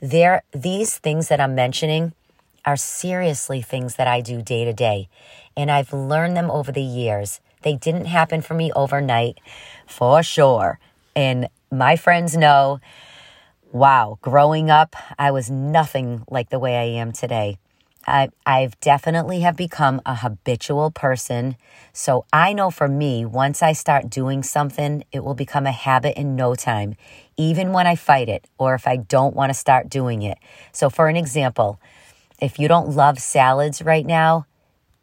There, 0.00 0.42
these 0.52 0.98
things 0.98 1.28
that 1.28 1.40
I'm 1.40 1.54
mentioning 1.54 2.12
are 2.64 2.76
seriously 2.76 3.62
things 3.62 3.96
that 3.96 4.06
I 4.06 4.20
do 4.20 4.42
day 4.42 4.64
to 4.64 4.72
day, 4.72 5.08
and 5.56 5.70
I've 5.70 5.92
learned 5.92 6.36
them 6.36 6.50
over 6.50 6.70
the 6.70 6.82
years. 6.82 7.40
They 7.62 7.74
didn't 7.74 8.06
happen 8.06 8.40
for 8.40 8.54
me 8.54 8.72
overnight, 8.72 9.38
for 9.86 10.22
sure. 10.22 10.78
And 11.16 11.48
my 11.70 11.96
friends 11.96 12.36
know, 12.36 12.80
wow, 13.72 14.18
growing 14.20 14.70
up, 14.70 14.96
I 15.18 15.30
was 15.30 15.50
nothing 15.50 16.24
like 16.30 16.50
the 16.50 16.58
way 16.58 16.76
I 16.76 17.00
am 17.00 17.12
today. 17.12 17.58
I, 18.06 18.30
I've 18.46 18.80
definitely 18.80 19.40
have 19.40 19.56
become 19.56 20.00
a 20.06 20.16
habitual 20.16 20.90
person. 20.90 21.56
So 21.92 22.24
I 22.32 22.52
know 22.52 22.70
for 22.70 22.88
me, 22.88 23.24
once 23.24 23.62
I 23.62 23.72
start 23.72 24.08
doing 24.08 24.42
something, 24.42 25.04
it 25.12 25.22
will 25.22 25.34
become 25.34 25.66
a 25.66 25.72
habit 25.72 26.18
in 26.18 26.34
no 26.34 26.54
time, 26.54 26.96
even 27.36 27.72
when 27.72 27.86
I 27.86 27.96
fight 27.96 28.28
it 28.28 28.46
or 28.58 28.74
if 28.74 28.86
I 28.86 28.96
don't 28.96 29.36
want 29.36 29.50
to 29.50 29.54
start 29.54 29.88
doing 29.88 30.22
it. 30.22 30.38
So, 30.72 30.88
for 30.88 31.08
an 31.08 31.16
example, 31.16 31.78
if 32.40 32.58
you 32.58 32.68
don't 32.68 32.96
love 32.96 33.18
salads 33.18 33.82
right 33.82 34.06
now, 34.06 34.46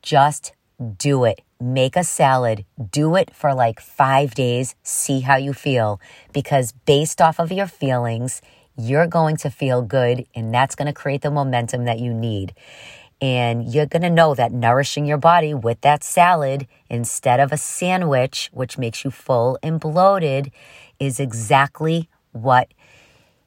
just 0.01 0.53
do 0.97 1.24
it. 1.24 1.41
Make 1.59 1.95
a 1.95 2.03
salad. 2.03 2.65
Do 2.91 3.15
it 3.15 3.33
for 3.33 3.53
like 3.53 3.79
five 3.79 4.36
days. 4.36 4.75
See 4.83 5.21
how 5.21 5.38
you 5.38 5.53
feel. 5.53 6.00
Because 6.33 6.71
based 6.86 7.21
off 7.21 7.39
of 7.39 7.51
your 7.51 7.67
feelings, 7.67 8.41
you're 8.77 9.07
going 9.07 9.38
to 9.38 9.50
feel 9.50 9.81
good 9.81 10.25
and 10.36 10.53
that's 10.53 10.75
going 10.75 10.86
to 10.86 10.93
create 10.93 11.22
the 11.22 11.31
momentum 11.31 11.86
that 11.86 12.00
you 12.00 12.13
need. 12.13 12.53
And 13.19 13.74
you're 13.74 13.88
going 13.88 14.03
to 14.03 14.10
know 14.12 14.36
that 14.36 14.51
nourishing 14.51 15.07
your 15.07 15.17
body 15.17 15.53
with 15.53 15.81
that 15.81 16.03
salad 16.03 16.67
instead 16.88 17.39
of 17.39 17.51
a 17.51 17.57
sandwich, 17.57 18.50
which 18.53 18.77
makes 18.77 19.03
you 19.03 19.10
full 19.10 19.57
and 19.63 19.79
bloated, 19.79 20.51
is 21.00 21.19
exactly 21.19 22.10
what 22.31 22.72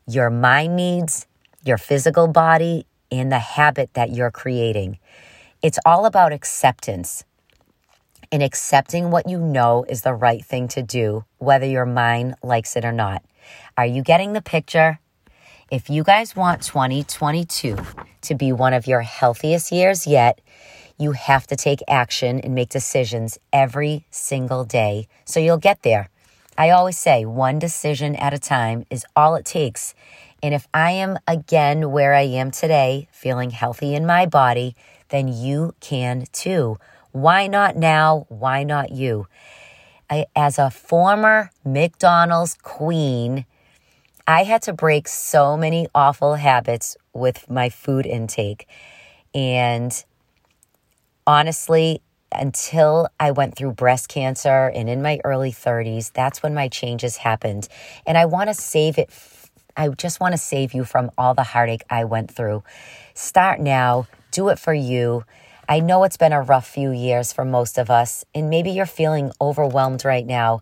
your 0.08 0.28
mind 0.28 0.75
needs, 0.75 1.28
your 1.64 1.78
physical 1.78 2.26
body, 2.26 2.84
and 3.12 3.30
the 3.30 3.38
habit 3.38 3.94
that 3.94 4.10
you're 4.10 4.30
creating. 4.30 4.99
It's 5.62 5.78
all 5.87 6.04
about 6.04 6.32
acceptance 6.32 7.25
and 8.32 8.42
accepting 8.42 9.10
what 9.10 9.28
you 9.28 9.38
know 9.38 9.84
is 9.88 10.02
the 10.02 10.14
right 10.14 10.44
thing 10.44 10.68
to 10.68 10.82
do, 10.82 11.25
whether 11.38 11.66
your 11.66 11.87
mind 11.87 12.34
likes 12.42 12.76
it 12.76 12.84
or 12.84 12.92
not. 12.92 13.25
Are 13.76 13.87
you 13.87 14.02
getting 14.02 14.32
the 14.32 14.42
picture? 14.42 14.99
If 15.70 15.88
you 15.88 16.02
guys 16.02 16.34
want 16.34 16.62
2022 16.62 17.76
to 18.22 18.34
be 18.34 18.50
one 18.50 18.72
of 18.72 18.88
your 18.88 19.02
healthiest 19.02 19.70
years 19.70 20.04
yet, 20.04 20.40
you 20.98 21.12
have 21.12 21.46
to 21.46 21.54
take 21.54 21.78
action 21.86 22.40
and 22.40 22.56
make 22.56 22.70
decisions 22.70 23.38
every 23.52 24.04
single 24.10 24.64
day 24.64 25.06
so 25.24 25.38
you'll 25.38 25.58
get 25.58 25.84
there. 25.84 26.10
I 26.58 26.70
always 26.70 26.98
say 26.98 27.24
one 27.24 27.60
decision 27.60 28.16
at 28.16 28.34
a 28.34 28.38
time 28.40 28.84
is 28.90 29.06
all 29.14 29.36
it 29.36 29.44
takes. 29.44 29.94
And 30.42 30.54
if 30.54 30.66
I 30.74 30.90
am 30.90 31.20
again 31.28 31.92
where 31.92 32.14
I 32.14 32.22
am 32.22 32.50
today, 32.50 33.06
feeling 33.12 33.50
healthy 33.50 33.94
in 33.94 34.04
my 34.04 34.26
body, 34.26 34.74
then 35.10 35.28
you 35.28 35.76
can 35.78 36.24
too. 36.32 36.78
Why 37.12 37.46
not 37.46 37.76
now? 37.76 38.26
Why 38.28 38.64
not 38.64 38.90
you? 38.90 39.28
I, 40.10 40.26
as 40.34 40.58
a 40.58 40.68
former 40.68 41.52
McDonald's 41.64 42.58
queen, 42.60 43.46
I 44.30 44.44
had 44.44 44.62
to 44.62 44.72
break 44.72 45.08
so 45.08 45.56
many 45.56 45.88
awful 45.92 46.37
habits 46.37 46.96
with 47.12 47.50
my 47.50 47.68
food 47.68 48.06
intake. 48.06 48.68
And 49.34 49.92
honestly, 51.26 52.00
until 52.30 53.08
I 53.18 53.32
went 53.32 53.56
through 53.56 53.72
breast 53.72 54.08
cancer 54.08 54.70
and 54.72 54.88
in 54.88 55.02
my 55.02 55.18
early 55.25 55.50
30s, 55.50 56.12
that's 56.12 56.44
when 56.44 56.54
my 56.54 56.68
changes 56.68 57.16
happened. 57.16 57.66
And 58.06 58.16
I 58.16 58.26
want 58.26 58.50
to 58.50 58.54
save 58.54 58.99
it. 58.99 59.10
I 59.76 59.88
just 59.88 60.20
want 60.20 60.32
to 60.34 60.38
save 60.38 60.75
you 60.75 60.84
from 60.84 61.10
all 61.18 61.34
the 61.34 61.42
heartache 61.42 61.82
I 61.90 62.04
went 62.04 62.30
through. 62.30 62.62
Start 63.14 63.58
now, 63.58 64.06
do 64.30 64.49
it 64.50 64.60
for 64.60 64.72
you. 64.72 65.25
I 65.68 65.80
know 65.80 66.04
it's 66.04 66.16
been 66.16 66.32
a 66.32 66.40
rough 66.40 66.68
few 66.68 66.92
years 66.92 67.32
for 67.32 67.44
most 67.44 67.78
of 67.78 67.90
us, 67.90 68.25
and 68.32 68.49
maybe 68.49 68.70
you're 68.70 68.87
feeling 68.87 69.32
overwhelmed 69.40 70.04
right 70.04 70.26
now 70.26 70.60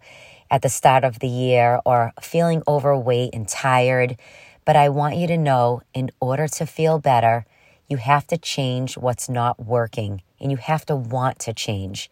at 0.50 0.62
the 0.62 0.68
start 0.68 1.04
of 1.04 1.18
the 1.18 1.28
year 1.28 1.80
or 1.84 2.12
feeling 2.20 2.62
overweight 2.66 3.34
and 3.34 3.48
tired. 3.48 4.16
But 4.64 4.76
I 4.76 4.88
want 4.88 5.16
you 5.16 5.26
to 5.28 5.36
know 5.38 5.82
in 5.94 6.10
order 6.20 6.48
to 6.48 6.66
feel 6.66 6.98
better, 6.98 7.46
you 7.88 7.96
have 7.96 8.26
to 8.28 8.36
change 8.36 8.96
what's 8.96 9.28
not 9.28 9.64
working 9.64 10.22
and 10.40 10.50
you 10.50 10.56
have 10.58 10.84
to 10.86 10.96
want 10.96 11.38
to 11.40 11.52
change. 11.52 12.10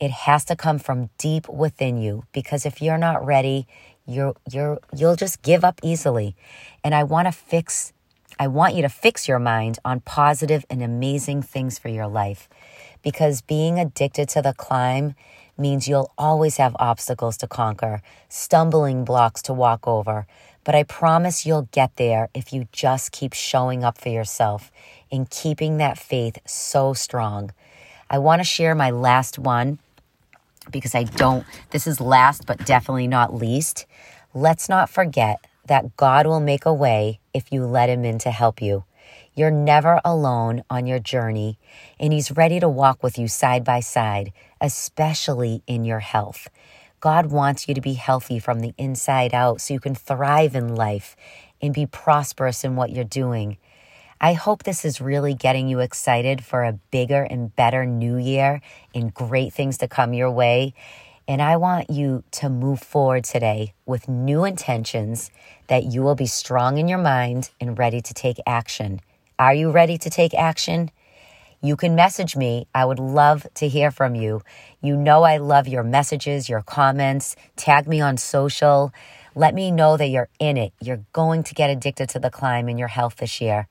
It 0.00 0.10
has 0.10 0.44
to 0.46 0.56
come 0.56 0.78
from 0.78 1.10
deep 1.18 1.48
within 1.48 1.98
you 1.98 2.24
because 2.32 2.66
if 2.66 2.82
you're 2.82 2.98
not 2.98 3.24
ready, 3.24 3.66
you're 4.06 4.34
you're 4.50 4.78
you'll 4.94 5.16
just 5.16 5.42
give 5.42 5.64
up 5.64 5.80
easily. 5.82 6.36
And 6.84 6.94
I 6.94 7.02
want 7.04 7.26
to 7.26 7.32
fix 7.32 7.92
I 8.38 8.48
want 8.48 8.74
you 8.74 8.82
to 8.82 8.88
fix 8.90 9.26
your 9.26 9.38
mind 9.38 9.78
on 9.84 10.00
positive 10.00 10.66
and 10.68 10.82
amazing 10.82 11.42
things 11.42 11.78
for 11.78 11.88
your 11.88 12.06
life 12.06 12.48
because 13.02 13.40
being 13.40 13.78
addicted 13.78 14.28
to 14.30 14.42
the 14.42 14.52
climb 14.52 15.14
means 15.58 15.88
you'll 15.88 16.12
always 16.18 16.56
have 16.56 16.76
obstacles 16.78 17.36
to 17.38 17.46
conquer, 17.46 18.02
stumbling 18.28 19.04
blocks 19.04 19.42
to 19.42 19.52
walk 19.52 19.86
over. 19.86 20.26
But 20.64 20.74
I 20.74 20.82
promise 20.82 21.46
you'll 21.46 21.68
get 21.70 21.96
there 21.96 22.28
if 22.34 22.52
you 22.52 22.66
just 22.72 23.12
keep 23.12 23.32
showing 23.32 23.84
up 23.84 23.98
for 23.98 24.08
yourself 24.08 24.70
and 25.10 25.30
keeping 25.30 25.76
that 25.76 25.98
faith 25.98 26.38
so 26.46 26.92
strong. 26.92 27.52
I 28.10 28.18
want 28.18 28.40
to 28.40 28.44
share 28.44 28.74
my 28.74 28.90
last 28.90 29.38
one 29.38 29.78
because 30.70 30.94
I 30.94 31.04
don't, 31.04 31.46
this 31.70 31.86
is 31.86 32.00
last 32.00 32.46
but 32.46 32.64
definitely 32.64 33.06
not 33.06 33.34
least. 33.34 33.86
Let's 34.34 34.68
not 34.68 34.90
forget 34.90 35.38
that 35.66 35.96
God 35.96 36.26
will 36.26 36.40
make 36.40 36.66
a 36.66 36.74
way 36.74 37.20
if 37.32 37.52
you 37.52 37.64
let 37.64 37.88
Him 37.88 38.04
in 38.04 38.18
to 38.20 38.30
help 38.30 38.60
you. 38.60 38.84
You're 39.34 39.50
never 39.50 40.00
alone 40.04 40.62
on 40.70 40.86
your 40.86 40.98
journey, 40.98 41.58
and 42.00 42.12
He's 42.12 42.30
ready 42.30 42.60
to 42.60 42.68
walk 42.68 43.02
with 43.02 43.18
you 43.18 43.28
side 43.28 43.64
by 43.64 43.80
side, 43.80 44.32
especially 44.60 45.62
in 45.66 45.84
your 45.84 46.00
health. 46.00 46.48
God 47.00 47.26
wants 47.26 47.68
you 47.68 47.74
to 47.74 47.80
be 47.80 47.94
healthy 47.94 48.38
from 48.38 48.60
the 48.60 48.74
inside 48.78 49.34
out 49.34 49.60
so 49.60 49.74
you 49.74 49.80
can 49.80 49.94
thrive 49.94 50.54
in 50.54 50.74
life 50.74 51.16
and 51.60 51.74
be 51.74 51.86
prosperous 51.86 52.64
in 52.64 52.76
what 52.76 52.90
you're 52.90 53.04
doing. 53.04 53.58
I 54.20 54.32
hope 54.32 54.62
this 54.62 54.84
is 54.84 55.00
really 55.00 55.34
getting 55.34 55.68
you 55.68 55.80
excited 55.80 56.42
for 56.42 56.64
a 56.64 56.72
bigger 56.72 57.22
and 57.22 57.54
better 57.54 57.84
new 57.84 58.16
year 58.16 58.62
and 58.94 59.12
great 59.12 59.52
things 59.52 59.76
to 59.78 59.88
come 59.88 60.14
your 60.14 60.30
way. 60.30 60.72
And 61.28 61.42
I 61.42 61.56
want 61.56 61.90
you 61.90 62.22
to 62.32 62.48
move 62.48 62.80
forward 62.80 63.24
today 63.24 63.74
with 63.84 64.08
new 64.08 64.44
intentions 64.44 65.32
that 65.66 65.84
you 65.84 66.02
will 66.02 66.14
be 66.14 66.26
strong 66.26 66.78
in 66.78 66.86
your 66.86 66.98
mind 66.98 67.50
and 67.60 67.76
ready 67.76 68.00
to 68.00 68.14
take 68.14 68.38
action. 68.46 69.00
Are 69.36 69.52
you 69.52 69.70
ready 69.70 69.98
to 69.98 70.08
take 70.08 70.34
action? 70.34 70.90
You 71.60 71.74
can 71.74 71.96
message 71.96 72.36
me. 72.36 72.68
I 72.72 72.84
would 72.84 73.00
love 73.00 73.44
to 73.54 73.66
hear 73.66 73.90
from 73.90 74.14
you. 74.14 74.42
You 74.80 74.96
know, 74.96 75.24
I 75.24 75.38
love 75.38 75.66
your 75.66 75.82
messages, 75.82 76.48
your 76.48 76.62
comments. 76.62 77.34
Tag 77.56 77.88
me 77.88 78.00
on 78.00 78.18
social. 78.18 78.92
Let 79.34 79.52
me 79.52 79.72
know 79.72 79.96
that 79.96 80.06
you're 80.06 80.28
in 80.38 80.56
it. 80.56 80.74
You're 80.80 81.04
going 81.12 81.42
to 81.42 81.54
get 81.54 81.70
addicted 81.70 82.08
to 82.10 82.20
the 82.20 82.30
climb 82.30 82.68
in 82.68 82.78
your 82.78 82.88
health 82.88 83.16
this 83.16 83.40
year. 83.40 83.66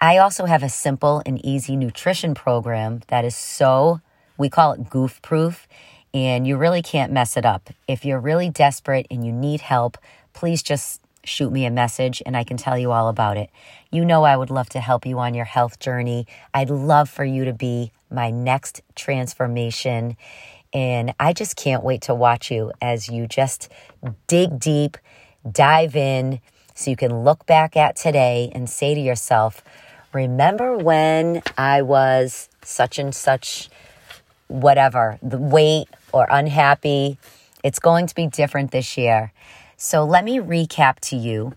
I 0.00 0.16
also 0.16 0.46
have 0.46 0.62
a 0.62 0.70
simple 0.70 1.22
and 1.26 1.44
easy 1.44 1.76
nutrition 1.76 2.34
program 2.34 3.02
that 3.08 3.26
is 3.26 3.36
so, 3.36 4.00
we 4.38 4.48
call 4.48 4.72
it 4.72 4.88
goof 4.88 5.20
proof, 5.20 5.68
and 6.12 6.46
you 6.46 6.56
really 6.56 6.82
can't 6.82 7.12
mess 7.12 7.36
it 7.36 7.44
up. 7.44 7.70
If 7.86 8.04
you're 8.04 8.20
really 8.20 8.50
desperate 8.50 9.06
and 9.10 9.24
you 9.24 9.32
need 9.32 9.60
help, 9.60 9.96
please 10.32 10.62
just 10.62 11.00
shoot 11.24 11.52
me 11.52 11.66
a 11.66 11.70
message 11.70 12.22
and 12.24 12.36
I 12.36 12.44
can 12.44 12.56
tell 12.56 12.78
you 12.78 12.92
all 12.92 13.08
about 13.08 13.36
it. 13.36 13.50
You 13.90 14.04
know, 14.04 14.24
I 14.24 14.36
would 14.36 14.50
love 14.50 14.68
to 14.70 14.80
help 14.80 15.06
you 15.06 15.18
on 15.18 15.34
your 15.34 15.44
health 15.44 15.78
journey. 15.78 16.26
I'd 16.54 16.70
love 16.70 17.08
for 17.08 17.24
you 17.24 17.44
to 17.44 17.52
be 17.52 17.92
my 18.10 18.30
next 18.30 18.82
transformation. 18.94 20.16
And 20.72 21.14
I 21.18 21.32
just 21.32 21.56
can't 21.56 21.82
wait 21.82 22.02
to 22.02 22.14
watch 22.14 22.50
you 22.50 22.72
as 22.80 23.08
you 23.08 23.26
just 23.26 23.70
dig 24.26 24.58
deep, 24.58 24.96
dive 25.50 25.96
in, 25.96 26.40
so 26.74 26.90
you 26.90 26.96
can 26.96 27.24
look 27.24 27.44
back 27.46 27.76
at 27.76 27.96
today 27.96 28.50
and 28.54 28.68
say 28.68 28.94
to 28.94 29.00
yourself, 29.00 29.62
Remember 30.12 30.76
when 30.76 31.42
I 31.56 31.82
was 31.82 32.48
such 32.62 32.98
and 32.98 33.14
such, 33.14 33.68
whatever, 34.48 35.18
the 35.22 35.38
weight 35.38 35.88
or 36.12 36.26
unhappy? 36.30 37.18
It's 37.62 37.78
going 37.78 38.06
to 38.06 38.14
be 38.14 38.26
different 38.26 38.70
this 38.70 38.96
year. 38.96 39.32
So 39.76 40.04
let 40.04 40.24
me 40.24 40.38
recap 40.38 41.00
to 41.08 41.16
you 41.16 41.54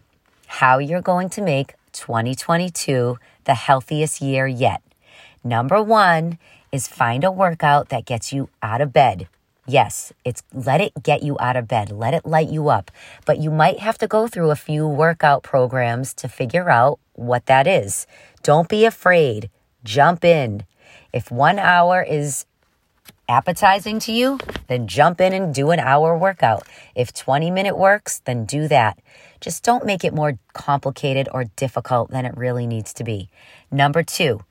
how 0.47 0.77
you're 0.77 1.01
going 1.01 1.29
to 1.31 1.41
make 1.41 1.73
2022 1.93 3.17
the 3.45 3.53
healthiest 3.53 4.21
year 4.21 4.47
yet. 4.47 4.81
Number 5.43 5.81
one 5.81 6.37
is 6.71 6.87
find 6.87 7.23
a 7.23 7.31
workout 7.31 7.89
that 7.89 8.05
gets 8.05 8.31
you 8.31 8.49
out 8.61 8.81
of 8.81 8.93
bed. 8.93 9.27
Yes, 9.65 10.11
it's 10.25 10.43
let 10.53 10.81
it 10.81 10.91
get 11.03 11.23
you 11.23 11.37
out 11.39 11.55
of 11.55 11.67
bed, 11.67 11.91
let 11.91 12.13
it 12.13 12.25
light 12.25 12.49
you 12.49 12.67
up. 12.67 12.91
But 13.25 13.39
you 13.39 13.49
might 13.49 13.79
have 13.79 13.97
to 13.99 14.07
go 14.07 14.27
through 14.27 14.51
a 14.51 14.57
few 14.57 14.85
workout 14.87 15.41
programs 15.43 16.13
to 16.15 16.27
figure 16.27 16.69
out 16.69 16.99
what 17.13 17.45
that 17.45 17.65
is. 17.65 18.05
Don't 18.41 18.67
be 18.67 18.83
afraid, 18.83 19.49
jump 19.83 20.25
in. 20.25 20.65
If 21.13 21.31
one 21.31 21.59
hour 21.59 22.03
is 22.03 22.45
appetizing 23.27 23.99
to 23.99 24.11
you, 24.11 24.39
then 24.67 24.87
jump 24.87 25.21
in 25.21 25.33
and 25.33 25.53
do 25.53 25.71
an 25.71 25.79
hour 25.79 26.17
workout. 26.17 26.67
If 26.95 27.13
20 27.13 27.51
minute 27.51 27.77
works, 27.77 28.21
then 28.25 28.45
do 28.45 28.67
that. 28.67 28.99
Just 29.39 29.63
don't 29.63 29.85
make 29.85 30.03
it 30.03 30.13
more 30.13 30.37
complicated 30.53 31.27
or 31.33 31.45
difficult 31.55 32.11
than 32.11 32.25
it 32.25 32.37
really 32.37 32.67
needs 32.67 32.93
to 32.93 33.03
be. 33.03 33.29
Number 33.71 34.03
two, 34.03 34.41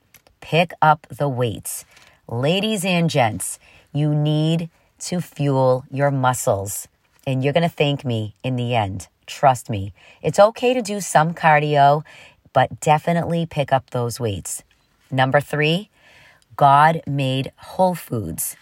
pick 0.41 0.71
up 0.81 1.07
the 1.09 1.29
weights. 1.29 1.85
Ladies 2.27 2.85
and 2.85 3.09
gents, 3.09 3.59
you 3.91 4.13
need 4.13 4.69
to 4.99 5.21
fuel 5.21 5.85
your 5.89 6.11
muscles. 6.11 6.87
And 7.25 7.43
you're 7.43 7.53
going 7.53 7.67
to 7.67 7.75
thank 7.75 8.03
me 8.03 8.35
in 8.43 8.55
the 8.55 8.75
end. 8.75 9.07
Trust 9.25 9.69
me. 9.69 9.93
It's 10.21 10.39
okay 10.39 10.73
to 10.73 10.81
do 10.81 10.99
some 10.99 11.33
cardio, 11.33 12.03
but 12.51 12.79
definitely 12.79 13.45
pick 13.45 13.71
up 13.71 13.89
those 13.89 14.19
weights. 14.19 14.63
Number 15.09 15.39
three, 15.39 15.89
God 16.55 17.01
made 17.07 17.51
Whole 17.57 17.95
Foods. 17.95 18.55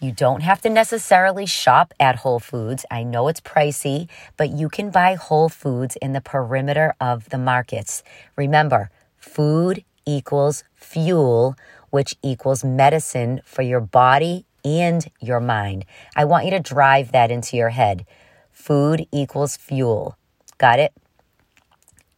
You 0.00 0.12
don't 0.12 0.40
have 0.42 0.60
to 0.62 0.68
necessarily 0.68 1.46
shop 1.46 1.94
at 2.00 2.16
Whole 2.16 2.40
Foods. 2.40 2.84
I 2.90 3.04
know 3.04 3.28
it's 3.28 3.40
pricey, 3.40 4.08
but 4.36 4.50
you 4.50 4.68
can 4.68 4.90
buy 4.90 5.14
Whole 5.14 5.48
Foods 5.48 5.96
in 5.96 6.12
the 6.12 6.20
perimeter 6.20 6.94
of 7.00 7.28
the 7.28 7.38
markets. 7.38 8.02
Remember, 8.36 8.90
food 9.16 9.84
equals 10.04 10.64
fuel, 10.74 11.54
which 11.90 12.16
equals 12.22 12.64
medicine 12.64 13.40
for 13.44 13.62
your 13.62 13.80
body 13.80 14.44
and 14.64 15.08
your 15.20 15.40
mind. 15.40 15.84
I 16.16 16.24
want 16.24 16.44
you 16.44 16.50
to 16.50 16.60
drive 16.60 17.12
that 17.12 17.30
into 17.30 17.56
your 17.56 17.70
head. 17.70 18.04
Food 18.50 19.06
equals 19.12 19.56
fuel. 19.56 20.16
Got 20.58 20.78
it? 20.78 20.92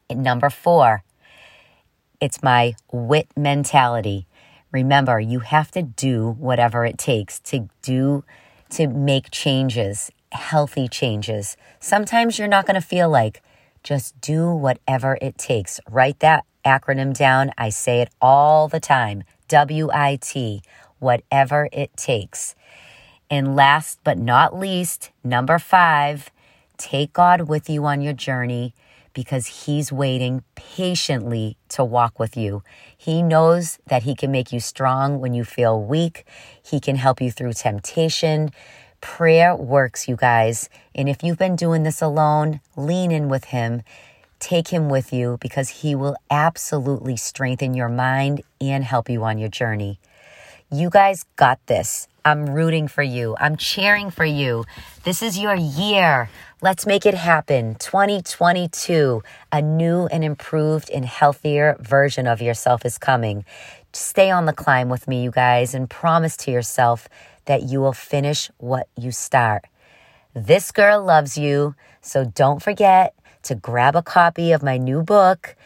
And 0.09 0.23
number 0.23 0.51
four, 0.51 1.03
it's 2.21 2.43
my 2.43 2.75
WIT 2.93 3.29
mentality. 3.37 4.27
Remember, 4.75 5.21
you 5.21 5.39
have 5.39 5.71
to 5.71 5.83
do 5.83 6.31
whatever 6.33 6.85
it 6.85 6.99
takes 6.99 7.39
to 7.41 7.69
do, 7.81 8.25
to 8.71 8.89
make 8.89 9.31
changes, 9.31 10.11
healthy 10.33 10.89
changes. 10.89 11.57
Sometimes 11.79 12.41
you're 12.41 12.49
not 12.49 12.67
going 12.67 12.75
to 12.75 12.81
feel 12.81 13.09
like, 13.09 13.41
just 13.85 14.21
do 14.21 14.51
whatever 14.51 15.17
it 15.23 15.39
takes. 15.39 15.79
Write 15.89 16.19
that 16.19 16.45
acronym 16.65 17.17
down. 17.17 17.53
I 17.57 17.69
say 17.69 18.01
it 18.01 18.11
all 18.21 18.67
the 18.67 18.81
time 18.81 19.23
W 19.47 19.91
I 19.93 20.19
T, 20.21 20.61
whatever 20.99 21.69
it 21.71 21.97
takes. 21.97 22.57
And 23.31 23.55
last 23.55 24.01
but 24.03 24.19
not 24.19 24.59
least, 24.59 25.13
number 25.23 25.61
five, 25.61 26.33
take 26.77 27.13
God 27.13 27.43
with 27.43 27.71
you 27.71 27.85
on 27.85 28.01
your 28.01 28.13
journey 28.13 28.75
because 29.15 29.65
He's 29.65 29.91
waiting 29.91 30.45
patiently 30.55 31.57
to 31.71 31.85
walk 31.85 32.19
with 32.19 32.37
you. 32.37 32.63
He 32.97 33.23
knows 33.23 33.79
that 33.87 34.03
He 34.03 34.15
can 34.15 34.31
make 34.31 34.53
you 34.53 34.61
strong 34.61 35.21
when 35.21 35.33
you 35.33 35.45
feel 35.45 35.81
weak, 35.81 36.27
He 36.63 36.81
can 36.81 36.97
help 36.97 37.21
you 37.21 37.31
through 37.31 37.55
temptation. 37.55 38.51
Prayer 39.01 39.55
works, 39.55 40.09
you 40.09 40.17
guys. 40.17 40.69
And 40.95 41.09
if 41.09 41.23
you've 41.23 41.39
been 41.39 41.57
doing 41.57 41.83
this 41.83 42.03
alone, 42.03 42.61
lean 42.77 43.11
in 43.13 43.29
with 43.29 43.45
Him. 43.45 43.83
Take 44.41 44.69
Him 44.69 44.89
with 44.89 45.13
you 45.13 45.39
because 45.41 45.69
He 45.69 45.95
will 45.95 46.17
absolutely 46.31 47.17
strengthen 47.17 47.75
your 47.75 47.89
mind 47.89 48.43
and 48.61 48.85
help 48.85 49.09
you 49.09 49.23
on 49.25 49.39
your 49.39 49.49
journey. 49.49 50.01
You 50.71 50.91
guys 50.91 51.25
got 51.37 51.65
this. 51.67 52.09
I'm 52.27 52.47
rooting 52.47 52.89
for 52.89 53.03
you. 53.03 53.37
I'm 53.39 53.57
cheering 53.57 54.11
for 54.11 54.25
you. 54.25 54.65
This 55.03 55.23
is 55.23 55.39
your 55.39 55.55
year. 55.55 56.31
Let's 56.63 56.87
make 56.87 57.05
it 57.05 57.13
happen. 57.13 57.75
2022, 57.75 59.23
a 59.53 59.61
new 59.61 60.07
and 60.07 60.25
improved 60.25 60.89
and 60.89 61.05
healthier 61.05 61.77
version 61.81 62.27
of 62.27 62.41
yourself 62.41 62.87
is 62.87 62.97
coming. 62.97 63.45
Stay 63.93 64.31
on 64.31 64.47
the 64.47 64.55
climb 64.55 64.89
with 64.89 65.07
me, 65.07 65.23
you 65.23 65.31
guys, 65.31 65.75
and 65.75 65.91
promise 65.91 66.35
to 66.39 66.51
yourself 66.51 67.11
that 67.45 67.65
you 67.65 67.81
will 67.81 67.93
finish 67.93 68.51
what 68.57 68.89
you 68.97 69.13
start. 69.13 69.67
This 70.33 70.73
girl 70.73 71.05
loves 71.05 71.37
you, 71.37 71.75
so 72.01 72.25
don't 72.25 72.63
forget 72.63 73.15
to 73.43 73.55
grab 73.55 73.97
a 73.97 74.03
copy 74.03 74.53
of 74.53 74.63
my 74.63 74.79
new 74.79 75.03
book 75.03 75.57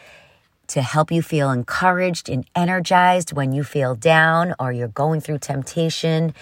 to 0.69 0.81
help 0.81 1.11
you 1.11 1.21
feel 1.21 1.51
encouraged 1.51 2.29
and 2.29 2.45
energized 2.55 3.33
when 3.33 3.51
you 3.51 3.63
feel 3.63 3.95
down 3.95 4.53
or 4.59 4.71
you're 4.71 4.87
going 4.87 5.19
through 5.19 5.39
temptation. 5.39 6.33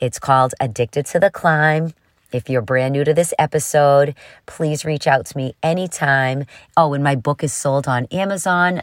It's 0.00 0.18
called 0.18 0.54
Addicted 0.60 1.06
to 1.06 1.20
the 1.20 1.30
Climb. 1.30 1.94
If 2.32 2.50
you're 2.50 2.62
brand 2.62 2.92
new 2.92 3.04
to 3.04 3.14
this 3.14 3.32
episode, 3.38 4.14
please 4.46 4.84
reach 4.84 5.06
out 5.06 5.26
to 5.26 5.36
me 5.36 5.54
anytime. 5.62 6.44
Oh, 6.76 6.92
and 6.94 7.04
my 7.04 7.14
book 7.14 7.44
is 7.44 7.52
sold 7.52 7.86
on 7.86 8.06
Amazon, 8.06 8.82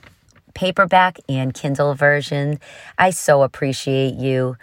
paperback 0.53 1.19
and 1.27 1.53
Kindle 1.53 1.93
version. 1.93 2.59
I 2.97 3.09
so 3.09 3.43
appreciate 3.43 4.15
you. 4.15 4.57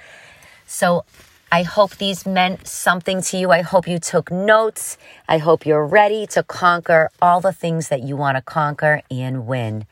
So, 0.67 1.05
I 1.53 1.65
hope 1.65 1.97
these 1.97 2.27
meant 2.27 2.69
something 2.69 3.23
to 3.23 3.37
you. 3.37 3.51
I 3.51 3.63
hope 3.63 3.89
you 3.89 3.99
took 3.99 4.31
notes. 4.31 4.97
I 5.29 5.39
hope 5.39 5.67
you're 5.67 5.85
ready 5.85 6.25
to 6.29 6.45
conquer 6.45 7.11
all 7.21 7.41
the 7.41 7.53
things 7.53 7.89
that 7.89 8.05
you 8.05 8.17
want 8.17 8.37
to 8.37 8.43
conquer 8.43 9.03
and 9.11 9.49
win. 9.49 9.87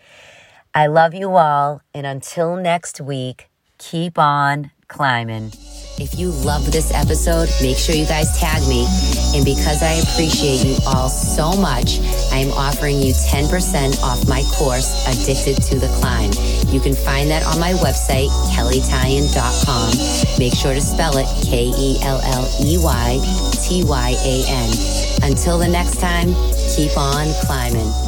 I 0.78 0.86
love 0.86 1.12
you 1.12 1.34
all. 1.34 1.82
And 1.92 2.06
until 2.06 2.54
next 2.54 3.00
week, 3.00 3.50
keep 3.78 4.16
on 4.16 4.70
climbing. 4.86 5.50
If 5.98 6.16
you 6.16 6.30
loved 6.30 6.72
this 6.72 6.94
episode, 6.94 7.48
make 7.60 7.76
sure 7.76 7.96
you 7.96 8.06
guys 8.06 8.38
tag 8.38 8.62
me. 8.68 8.86
And 9.34 9.44
because 9.44 9.82
I 9.82 9.94
appreciate 9.94 10.64
you 10.64 10.76
all 10.86 11.08
so 11.08 11.50
much, 11.60 11.98
I 12.30 12.38
am 12.38 12.52
offering 12.52 13.02
you 13.02 13.12
10% 13.12 14.00
off 14.04 14.28
my 14.28 14.44
course, 14.54 15.02
Addicted 15.08 15.60
to 15.64 15.80
the 15.80 15.88
Climb. 15.98 16.30
You 16.72 16.78
can 16.78 16.94
find 16.94 17.28
that 17.28 17.42
on 17.42 17.58
my 17.58 17.72
website, 17.82 18.30
kelleytyan.com. 18.54 20.38
Make 20.38 20.54
sure 20.54 20.74
to 20.74 20.80
spell 20.80 21.16
it 21.16 21.26
K 21.44 21.72
E 21.74 21.98
L 22.04 22.20
L 22.22 22.46
E 22.62 22.78
Y 22.78 23.18
T 23.66 23.82
Y 23.82 24.14
A 24.14 24.44
N. 24.46 24.70
Until 25.28 25.58
the 25.58 25.66
next 25.66 25.98
time, 25.98 26.28
keep 26.70 26.96
on 26.96 27.26
climbing. 27.42 28.07